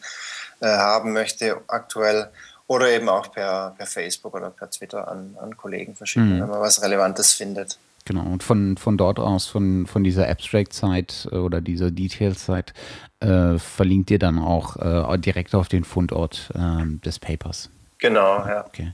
äh, 0.61 0.67
haben 0.67 1.13
möchte 1.13 1.61
aktuell 1.67 2.31
oder 2.67 2.91
eben 2.91 3.09
auch 3.09 3.31
per, 3.31 3.75
per 3.77 3.87
Facebook 3.87 4.35
oder 4.35 4.51
per 4.51 4.71
Twitter 4.71 5.09
an, 5.09 5.37
an 5.41 5.57
Kollegen 5.57 5.95
verschicken, 5.95 6.37
mhm. 6.37 6.41
wenn 6.43 6.49
man 6.49 6.61
was 6.61 6.83
Relevantes 6.83 7.33
findet. 7.33 7.79
Genau, 8.07 8.23
und 8.23 8.45
von, 8.45 8.77
von 8.77 8.97
dort 8.97 9.19
aus, 9.19 9.47
von, 9.47 9.87
von 9.87 10.05
dieser 10.05 10.29
Abstract-Site 10.29 11.29
äh, 11.33 11.37
oder 11.37 11.61
dieser 11.61 11.91
Detail-Site, 11.91 12.73
äh, 13.21 13.59
verlinkt 13.59 14.11
ihr 14.11 14.19
dann 14.19 14.39
auch 14.39 14.77
äh, 14.77 15.19
direkt 15.19 15.55
auf 15.55 15.69
den 15.69 15.85
Fundort 15.85 16.53
äh, 16.55 16.85
des 17.05 17.19
Papers. 17.19 17.71
Genau, 17.99 18.47
ja. 18.47 18.67
Okay. 18.67 18.93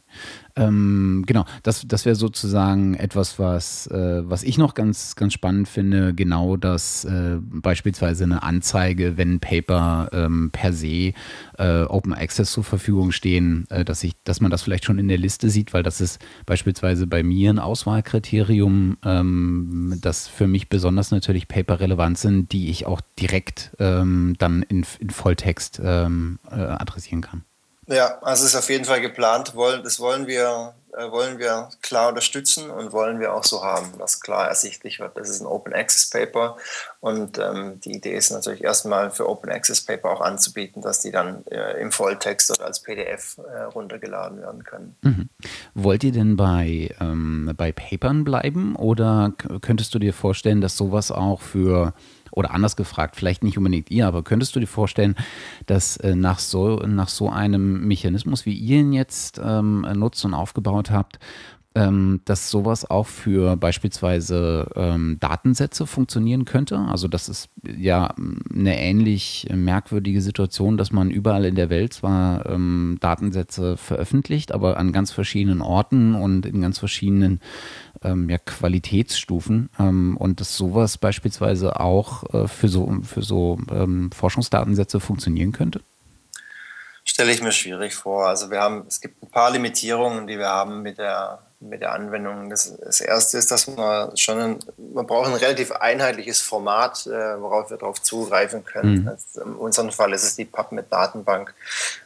Ähm, 0.55 1.25
genau, 1.27 1.45
das, 1.63 1.87
das 1.87 2.05
wäre 2.05 2.15
sozusagen 2.15 2.95
etwas, 2.95 3.39
was, 3.39 3.87
äh, 3.87 4.23
was 4.25 4.43
ich 4.43 4.59
noch 4.59 4.75
ganz, 4.75 5.17
ganz 5.17 5.33
spannend 5.33 5.67
finde, 5.67 6.15
genau 6.15 6.57
das 6.57 7.05
äh, 7.05 7.39
beispielsweise 7.41 8.25
eine 8.25 8.43
Anzeige, 8.43 9.17
wenn 9.17 9.41
Paper 9.41 10.11
ähm, 10.13 10.51
per 10.53 10.73
se 10.73 11.15
äh, 11.59 11.83
Open 11.89 12.13
Access 12.13 12.53
zur 12.53 12.65
Verfügung 12.65 13.13
stehen, 13.13 13.67
äh, 13.71 13.85
dass, 13.85 14.05
ich, 14.05 14.13
dass 14.25 14.41
man 14.41 14.51
das 14.51 14.63
vielleicht 14.63 14.85
schon 14.85 14.99
in 14.99 15.09
der 15.09 15.19
Liste 15.19 15.49
sieht, 15.49 15.73
weil 15.73 15.83
das 15.83 16.01
ist 16.01 16.21
beispielsweise 16.45 17.07
bei 17.07 17.23
mir 17.23 17.51
ein 17.51 17.59
Auswahlkriterium, 17.59 18.99
ähm, 19.05 19.99
das 20.03 20.29
für 20.29 20.47
mich 20.47 20.69
besonders 20.69 21.11
natürlich 21.11 21.49
Paper 21.49 21.81
relevant 21.81 22.19
sind, 22.19 22.53
die 22.53 22.69
ich 22.69 22.87
auch 22.87 23.01
direkt 23.19 23.75
ähm, 23.79 24.35
dann 24.39 24.63
in, 24.63 24.85
in 24.99 25.11
Volltext 25.11 25.81
ähm, 25.83 26.39
äh, 26.51 26.57
adressieren 26.57 27.23
kann. 27.23 27.45
Ja, 27.89 28.19
also 28.21 28.45
es 28.45 28.55
ist 28.55 28.59
auf 28.59 28.71
jeden 28.71 28.85
Fall 28.85 29.01
geplant. 29.01 29.55
Das 29.57 29.99
wollen 29.99 30.27
wir, 30.29 30.75
äh, 30.97 31.11
wollen 31.11 31.41
wir 31.41 31.69
klar 31.83 32.11
unterstützen 32.11 32.71
und 32.71 32.93
wollen 32.93 33.19
wir 33.19 33.35
auch 33.35 33.43
so 33.43 33.65
haben, 33.65 33.99
dass 33.99 34.21
klar 34.21 34.49
ersichtlich 34.49 35.01
wird. 35.01 35.17
Das 35.17 35.29
ist 35.29 35.41
ein 35.41 35.47
Open 35.47 35.73
Access 35.73 36.09
Paper 36.09 36.57
und 37.01 37.39
ähm, 37.39 37.81
die 37.81 37.93
Idee 37.93 38.15
ist 38.15 38.31
natürlich 38.31 38.63
erstmal 38.63 39.11
für 39.11 39.29
Open 39.29 39.51
Access 39.51 39.81
Paper 39.81 40.11
auch 40.11 40.21
anzubieten, 40.21 40.81
dass 40.81 41.01
die 41.01 41.11
dann 41.11 41.45
äh, 41.47 41.81
im 41.81 41.91
Volltext 41.91 42.53
oder 42.53 42.67
als 42.67 42.81
PDF 42.81 43.39
äh, 43.39 43.63
runtergeladen 43.63 44.41
werden 44.41 44.63
können. 44.63 44.97
Mhm. 45.03 45.29
Wollt 45.75 46.05
ihr 46.05 46.13
denn 46.13 46.37
bei, 46.37 46.95
ähm, 47.01 47.53
bei 47.57 47.73
Papern 47.73 48.23
bleiben 48.23 48.77
oder 48.77 49.33
könntest 49.61 49.93
du 49.93 49.99
dir 49.99 50.15
vorstellen, 50.15 50.61
dass 50.61 50.77
sowas 50.77 51.11
auch 51.11 51.41
für 51.41 51.95
oder 52.33 52.53
anders 52.53 52.77
gefragt, 52.77 53.17
vielleicht 53.17 53.45
nicht 53.45 53.59
unbedingt 53.59 53.91
ihr, 53.91 54.07
aber 54.07 54.23
könntest 54.23 54.57
du 54.57 54.61
dir 54.61 54.67
vorstellen, 54.67 55.15
dass 55.67 55.97
äh, 55.99 56.17
nach, 56.17 56.39
so, 56.39 56.77
nach 56.79 57.09
so 57.09 57.31
einem 57.31 57.87
Mechanismus, 57.87 58.47
wie 58.47 58.55
ihr 58.55 58.81
ihn 58.81 58.93
jetzt 58.93 59.41
ähm, 59.43 59.87
nutzt 59.95 60.25
und 60.25 60.35
aufgebaut 60.35 60.91
habt, 60.91 61.19
ähm, 61.75 62.21
dass 62.25 62.51
sowas 62.51 62.89
auch 62.91 63.07
für 63.07 63.57
beispielsweise 63.57 64.69
ähm, 64.77 65.17
Datensätze 65.21 65.87
funktionieren 65.87 66.45
könnte. 66.45 66.79
Also 66.79 67.09
das 67.09 67.29
ist 67.29 67.49
ja 67.65 68.15
eine 68.53 68.79
ähnlich 68.79 69.49
merkwürdige 69.53 70.21
Situation, 70.21 70.77
dass 70.77 70.93
man 70.93 71.11
überall 71.11 71.45
in 71.45 71.55
der 71.55 71.71
Welt 71.71 71.95
zwar 71.95 72.47
ähm, 72.47 72.99
Datensätze 73.01 73.77
veröffentlicht, 73.77 74.53
aber 74.53 74.77
an 74.77 74.93
ganz 74.93 75.13
verschiedenen 75.13 75.63
Orten 75.63 76.15
und 76.15 76.45
in 76.45 76.61
ganz 76.61 76.79
verschiedenen 76.79 77.41
ähm, 78.05 78.29
ja, 78.29 78.39
Qualitätsstufen 78.39 79.71
ähm, 79.79 80.17
und 80.17 80.41
dass 80.41 80.57
sowas 80.57 80.99
beispielsweise 80.99 81.81
auch 81.81 82.25
äh, 82.35 82.49
für 82.49 82.69
so, 82.69 83.01
für 83.03 83.23
so 83.23 83.59
ähm, 83.71 84.11
Forschungsdatensätze 84.13 85.01
funktionieren 85.01 85.53
könnte? 85.53 85.81
Stelle 87.05 87.33
ich 87.33 87.43
mir 87.43 87.53
schwierig 87.53 87.95
vor. 87.95 88.29
Also 88.29 88.51
wir 88.51 88.61
haben, 88.61 88.85
es 88.87 89.01
gibt 89.01 89.23
ein 89.23 89.31
paar 89.31 89.51
Limitierungen, 89.51 90.27
die 90.27 90.39
wir 90.39 90.49
haben 90.49 90.83
mit 90.83 90.99
der, 90.99 91.41
mit 91.59 91.81
der 91.81 91.93
Anwendung. 91.93 92.49
Das, 92.49 92.77
das 92.79 93.01
erste 93.01 93.39
ist, 93.39 93.51
dass 93.51 93.67
man 93.67 94.17
schon 94.17 94.39
ein, 94.39 94.59
man 94.95 95.07
braucht 95.07 95.29
ein 95.29 95.35
relativ 95.35 95.73
einheitliches 95.73 96.41
Format, 96.41 97.07
äh, 97.09 97.41
worauf 97.41 97.71
wir 97.71 97.77
darauf 97.77 98.01
zugreifen 98.01 98.65
können. 98.65 99.03
Mhm. 99.03 99.09
Also 99.09 99.43
in 99.43 99.55
unserem 99.55 99.91
Fall 99.91 100.13
ist 100.13 100.23
es 100.23 100.37
die 100.37 100.45
PubMed-Datenbank. 100.45 101.55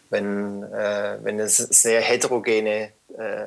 Wenn, 0.08 0.62
äh, 0.62 1.18
wenn 1.22 1.40
es 1.40 1.56
sehr 1.56 2.00
heterogene 2.00 2.90
äh, 3.18 3.46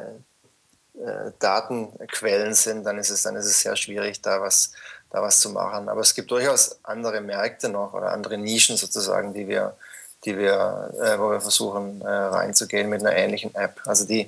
Datenquellen 1.40 2.54
sind, 2.54 2.84
dann 2.84 2.98
ist 2.98 3.10
es, 3.10 3.24
dann 3.24 3.36
ist 3.36 3.46
es 3.46 3.62
sehr 3.62 3.76
schwierig, 3.76 4.22
da 4.22 4.42
was, 4.42 4.72
da 5.10 5.22
was 5.22 5.40
zu 5.40 5.50
machen. 5.50 5.90
Aber 5.90 6.02
es 6.02 6.14
gibt 6.14 6.32
durchaus 6.32 6.80
andere 6.84 7.22
Märkte 7.22 7.70
noch 7.70 7.94
oder 7.94 8.12
andere 8.12 8.38
Nischen 8.38 8.78
sozusagen, 8.78 9.34
die 9.34 9.48
wir, 9.48 9.78
die 10.26 10.38
wir, 10.38 10.94
äh, 11.02 11.18
wo 11.20 11.32
wir 11.32 11.42
versuchen 11.42 12.02
äh, 12.02 12.08
reinzugehen 12.08 12.90
mit 12.90 13.02
einer 13.02 13.16
ähnlichen 13.16 13.56
App. 13.56 13.82
Also 13.86 14.06
die, 14.06 14.28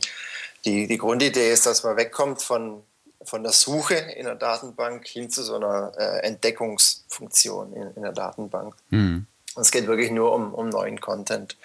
die, 0.65 0.87
die 0.87 0.97
Grundidee 0.97 1.51
ist, 1.51 1.65
dass 1.65 1.83
man 1.83 1.97
wegkommt 1.97 2.41
von, 2.41 2.83
von 3.23 3.43
der 3.43 3.51
Suche 3.51 3.95
in 3.95 4.25
der 4.25 4.35
Datenbank 4.35 5.05
hin 5.05 5.29
zu 5.29 5.43
so 5.43 5.55
einer 5.55 5.91
äh, 5.97 6.19
Entdeckungsfunktion 6.25 7.73
in, 7.73 7.93
in 7.95 8.01
der 8.03 8.13
Datenbank. 8.13 8.75
Mhm. 8.89 9.25
Es 9.59 9.71
geht 9.71 9.87
wirklich 9.87 10.11
nur 10.11 10.33
um, 10.33 10.53
um 10.53 10.69
neuen 10.69 11.01
Content. 11.01 11.57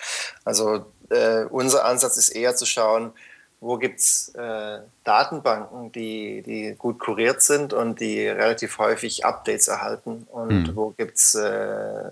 Also 0.44 0.86
äh, 1.10 1.44
unser 1.44 1.84
Ansatz 1.84 2.16
ist 2.16 2.30
eher 2.30 2.56
zu 2.56 2.66
schauen, 2.66 3.12
wo 3.60 3.78
gibt 3.78 4.00
es 4.00 4.28
äh, 4.34 4.80
Datenbanken, 5.02 5.90
die, 5.92 6.42
die 6.42 6.74
gut 6.76 6.98
kuriert 6.98 7.40
sind 7.40 7.72
und 7.72 8.00
die 8.00 8.26
relativ 8.26 8.78
häufig 8.78 9.24
Updates 9.24 9.68
erhalten 9.68 10.26
und 10.30 10.68
mhm. 10.68 10.76
wo 10.76 10.90
gibt 10.90 11.16
es 11.16 11.34
äh, 11.34 12.10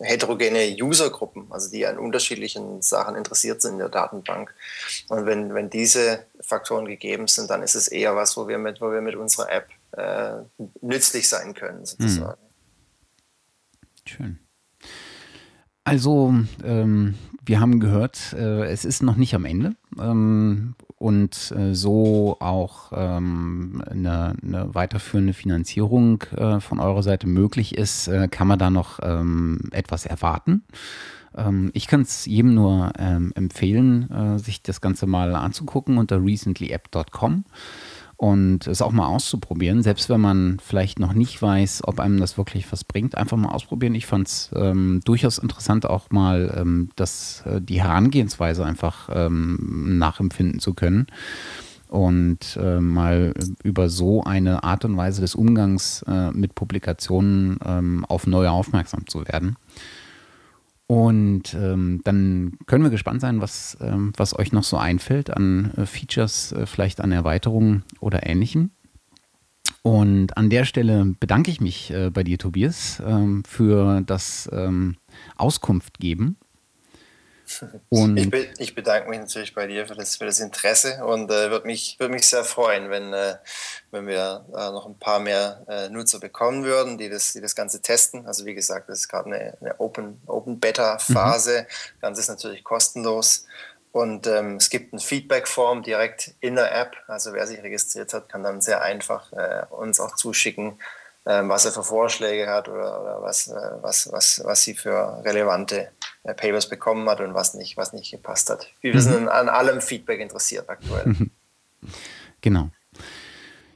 heterogene 0.00 0.76
Usergruppen, 0.80 1.46
also 1.50 1.70
die 1.70 1.86
an 1.86 1.98
unterschiedlichen 1.98 2.80
Sachen 2.80 3.16
interessiert 3.16 3.60
sind 3.60 3.72
in 3.72 3.78
der 3.78 3.88
Datenbank. 3.88 4.54
Und 5.08 5.26
wenn, 5.26 5.52
wenn 5.52 5.68
diese 5.68 6.24
Faktoren 6.40 6.86
gegeben 6.86 7.26
sind, 7.26 7.50
dann 7.50 7.62
ist 7.62 7.74
es 7.74 7.88
eher 7.88 8.14
was, 8.14 8.36
wo 8.36 8.46
wir 8.46 8.58
mit, 8.58 8.80
wo 8.80 8.92
wir 8.92 9.00
mit 9.00 9.16
unserer 9.16 9.50
App 9.50 9.68
äh, 9.92 10.42
nützlich 10.80 11.28
sein 11.28 11.54
können, 11.54 11.84
sozusagen. 11.84 12.40
Hm. 12.40 12.48
Schön. 14.06 14.38
Also, 15.84 16.34
ähm, 16.64 17.14
wir 17.44 17.60
haben 17.60 17.80
gehört, 17.80 18.34
äh, 18.34 18.66
es 18.66 18.84
ist 18.84 19.02
noch 19.02 19.16
nicht 19.16 19.34
am 19.34 19.44
Ende. 19.44 19.74
Ähm, 20.00 20.74
und 20.98 21.52
äh, 21.56 21.74
so 21.74 22.36
auch 22.40 22.92
ähm, 22.92 23.82
eine, 23.88 24.34
eine, 24.42 24.74
weiterführende 24.74 25.32
Finanzierung 25.32 26.22
äh, 26.36 26.58
von 26.60 26.80
eurer 26.80 27.02
Seite 27.04 27.28
möglich 27.28 27.76
ist, 27.76 28.08
äh, 28.08 28.26
kann 28.28 28.48
man 28.48 28.58
da 28.58 28.70
noch 28.70 28.98
ähm, 29.02 29.60
etwas 29.70 30.06
erwarten. 30.06 30.64
Ähm, 31.36 31.70
ich 31.72 31.86
kann 31.86 32.00
es 32.00 32.26
jedem 32.26 32.54
nur 32.54 32.92
ähm, 32.98 33.32
empfehlen, 33.36 34.10
äh, 34.10 34.38
sich 34.38 34.62
das 34.62 34.80
Ganze 34.80 35.06
mal 35.06 35.34
anzugucken 35.36 35.98
unter 35.98 36.22
recentlyapp.com 36.24 37.44
und 38.18 38.66
es 38.66 38.82
auch 38.82 38.90
mal 38.90 39.06
auszuprobieren, 39.06 39.84
selbst 39.84 40.10
wenn 40.10 40.20
man 40.20 40.58
vielleicht 40.60 40.98
noch 40.98 41.12
nicht 41.12 41.40
weiß, 41.40 41.82
ob 41.84 42.00
einem 42.00 42.18
das 42.18 42.36
wirklich 42.36 42.70
was 42.72 42.82
bringt, 42.82 43.16
einfach 43.16 43.36
mal 43.36 43.50
ausprobieren. 43.50 43.94
Ich 43.94 44.06
fand 44.06 44.26
es 44.26 44.50
ähm, 44.56 45.00
durchaus 45.04 45.38
interessant, 45.38 45.86
auch 45.86 46.10
mal 46.10 46.52
ähm, 46.58 46.90
das, 46.96 47.44
äh, 47.46 47.60
die 47.60 47.80
Herangehensweise 47.80 48.66
einfach 48.66 49.08
ähm, 49.12 49.98
nachempfinden 49.98 50.58
zu 50.58 50.74
können 50.74 51.06
und 51.86 52.58
äh, 52.60 52.80
mal 52.80 53.34
über 53.62 53.88
so 53.88 54.24
eine 54.24 54.64
Art 54.64 54.84
und 54.84 54.96
Weise 54.96 55.20
des 55.20 55.36
Umgangs 55.36 56.02
äh, 56.08 56.32
mit 56.32 56.56
Publikationen 56.56 57.60
ähm, 57.64 58.04
auf 58.08 58.26
neue 58.26 58.50
aufmerksam 58.50 59.06
zu 59.06 59.28
werden. 59.28 59.54
Und 60.88 61.52
ähm, 61.52 62.00
dann 62.04 62.56
können 62.64 62.82
wir 62.82 62.90
gespannt 62.90 63.20
sein, 63.20 63.42
was, 63.42 63.76
ähm, 63.82 64.14
was 64.16 64.36
euch 64.38 64.52
noch 64.52 64.64
so 64.64 64.78
einfällt 64.78 65.28
an 65.28 65.70
äh, 65.76 65.84
Features, 65.84 66.52
äh, 66.52 66.64
vielleicht 66.64 67.02
an 67.02 67.12
Erweiterungen 67.12 67.84
oder 68.00 68.26
ähnlichem. 68.26 68.70
Und 69.82 70.34
an 70.38 70.48
der 70.48 70.64
Stelle 70.64 71.14
bedanke 71.20 71.50
ich 71.50 71.60
mich 71.60 71.90
äh, 71.90 72.08
bei 72.08 72.24
dir, 72.24 72.38
Tobias, 72.38 73.02
ähm, 73.06 73.44
für 73.44 74.00
das 74.00 74.48
ähm, 74.50 74.96
Auskunft 75.36 75.98
geben 75.98 76.37
und 77.88 78.16
ich, 78.16 78.30
be 78.30 78.48
ich, 78.58 78.74
bedanke 78.74 79.08
mich 79.08 79.18
natürlich 79.18 79.54
bei 79.54 79.66
dir 79.66 79.86
für 79.86 79.94
das, 79.94 80.16
für 80.16 80.26
das 80.26 80.40
Interesse 80.40 81.04
und 81.04 81.30
äh, 81.30 81.50
würde 81.50 81.66
mich, 81.66 81.96
würd 81.98 82.10
mich 82.10 82.26
sehr 82.26 82.44
freuen, 82.44 82.90
wenn, 82.90 83.12
äh, 83.12 83.36
wenn 83.90 84.06
wir 84.06 84.44
äh, 84.50 84.70
noch 84.70 84.86
ein 84.86 84.98
paar 84.98 85.20
mehr 85.20 85.64
äh, 85.68 85.88
Nutzer 85.88 86.20
bekommen 86.20 86.64
würden, 86.64 86.98
die 86.98 87.08
das, 87.08 87.32
die 87.32 87.40
das 87.40 87.54
Ganze 87.54 87.80
testen. 87.82 88.26
Also 88.26 88.44
wie 88.46 88.54
gesagt, 88.54 88.88
das 88.88 89.00
ist 89.00 89.08
gerade 89.08 89.26
eine, 89.26 89.58
eine 89.60 89.80
Open, 89.80 90.20
Open 90.26 90.60
Beta-Phase. 90.60 91.62
Mhm. 91.62 91.66
Das 91.66 92.00
Ganze 92.00 92.20
ist 92.20 92.28
natürlich 92.28 92.64
kostenlos. 92.64 93.46
Und 93.92 94.26
ähm, 94.26 94.56
es 94.56 94.70
gibt 94.70 94.92
eine 94.92 95.00
Feedback-Form 95.00 95.82
direkt 95.82 96.34
in 96.40 96.56
der 96.56 96.74
App. 96.74 96.96
Also 97.06 97.32
wer 97.32 97.46
sich 97.46 97.62
registriert 97.62 98.12
hat, 98.12 98.28
kann 98.28 98.42
dann 98.42 98.60
sehr 98.60 98.82
einfach 98.82 99.32
äh, 99.32 99.64
uns 99.70 99.98
auch 99.98 100.14
zuschicken, 100.14 100.78
was 101.28 101.66
er 101.66 101.72
für 101.72 101.82
Vorschläge 101.82 102.48
hat 102.48 102.68
oder, 102.68 103.00
oder 103.00 103.22
was, 103.22 103.48
äh, 103.48 103.54
was, 103.82 104.10
was, 104.10 104.42
was 104.44 104.62
sie 104.62 104.74
für 104.74 105.22
relevante 105.24 105.88
äh, 106.24 106.34
Papers 106.34 106.68
bekommen 106.68 107.08
hat 107.08 107.20
und 107.20 107.34
was 107.34 107.54
nicht, 107.54 107.76
was 107.76 107.92
nicht 107.92 108.10
gepasst 108.10 108.50
hat. 108.50 108.66
Wir 108.80 108.94
mhm. 108.94 109.00
sind 109.00 109.28
an 109.28 109.48
allem 109.48 109.80
Feedback 109.80 110.20
interessiert 110.20 110.68
aktuell. 110.68 111.14
Genau. 112.40 112.70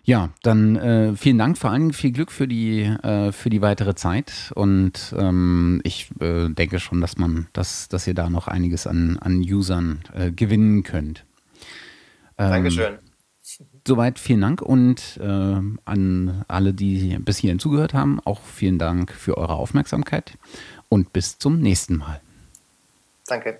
Ja, 0.04 0.30
dann 0.42 0.76
äh, 0.76 1.16
vielen 1.16 1.38
Dank, 1.38 1.58
vor 1.58 1.70
allem 1.70 1.92
viel 1.92 2.10
Glück 2.10 2.32
für 2.32 2.48
die, 2.48 2.82
äh, 2.82 3.30
für 3.30 3.50
die 3.50 3.60
weitere 3.60 3.94
Zeit. 3.94 4.52
Und 4.54 5.14
ähm, 5.16 5.80
ich 5.84 6.10
äh, 6.20 6.48
denke 6.48 6.80
schon, 6.80 7.00
dass 7.00 7.18
man, 7.18 7.48
dass, 7.52 7.88
dass 7.88 8.06
ihr 8.06 8.14
da 8.14 8.28
noch 8.28 8.48
einiges 8.48 8.86
an, 8.86 9.18
an 9.18 9.40
Usern 9.40 10.02
äh, 10.12 10.32
gewinnen 10.32 10.82
könnt. 10.82 11.24
Ähm, 12.38 12.50
Dankeschön. 12.50 12.98
Soweit 13.86 14.20
vielen 14.20 14.40
Dank 14.40 14.62
und 14.62 15.18
äh, 15.20 15.24
an 15.24 16.44
alle, 16.46 16.72
die 16.72 17.18
bis 17.18 17.38
hierhin 17.38 17.58
zugehört 17.58 17.94
haben, 17.94 18.20
auch 18.24 18.40
vielen 18.42 18.78
Dank 18.78 19.12
für 19.12 19.36
eure 19.36 19.54
Aufmerksamkeit 19.54 20.38
und 20.88 21.12
bis 21.12 21.38
zum 21.38 21.58
nächsten 21.58 21.96
Mal. 21.96 22.20
Danke. 23.26 23.58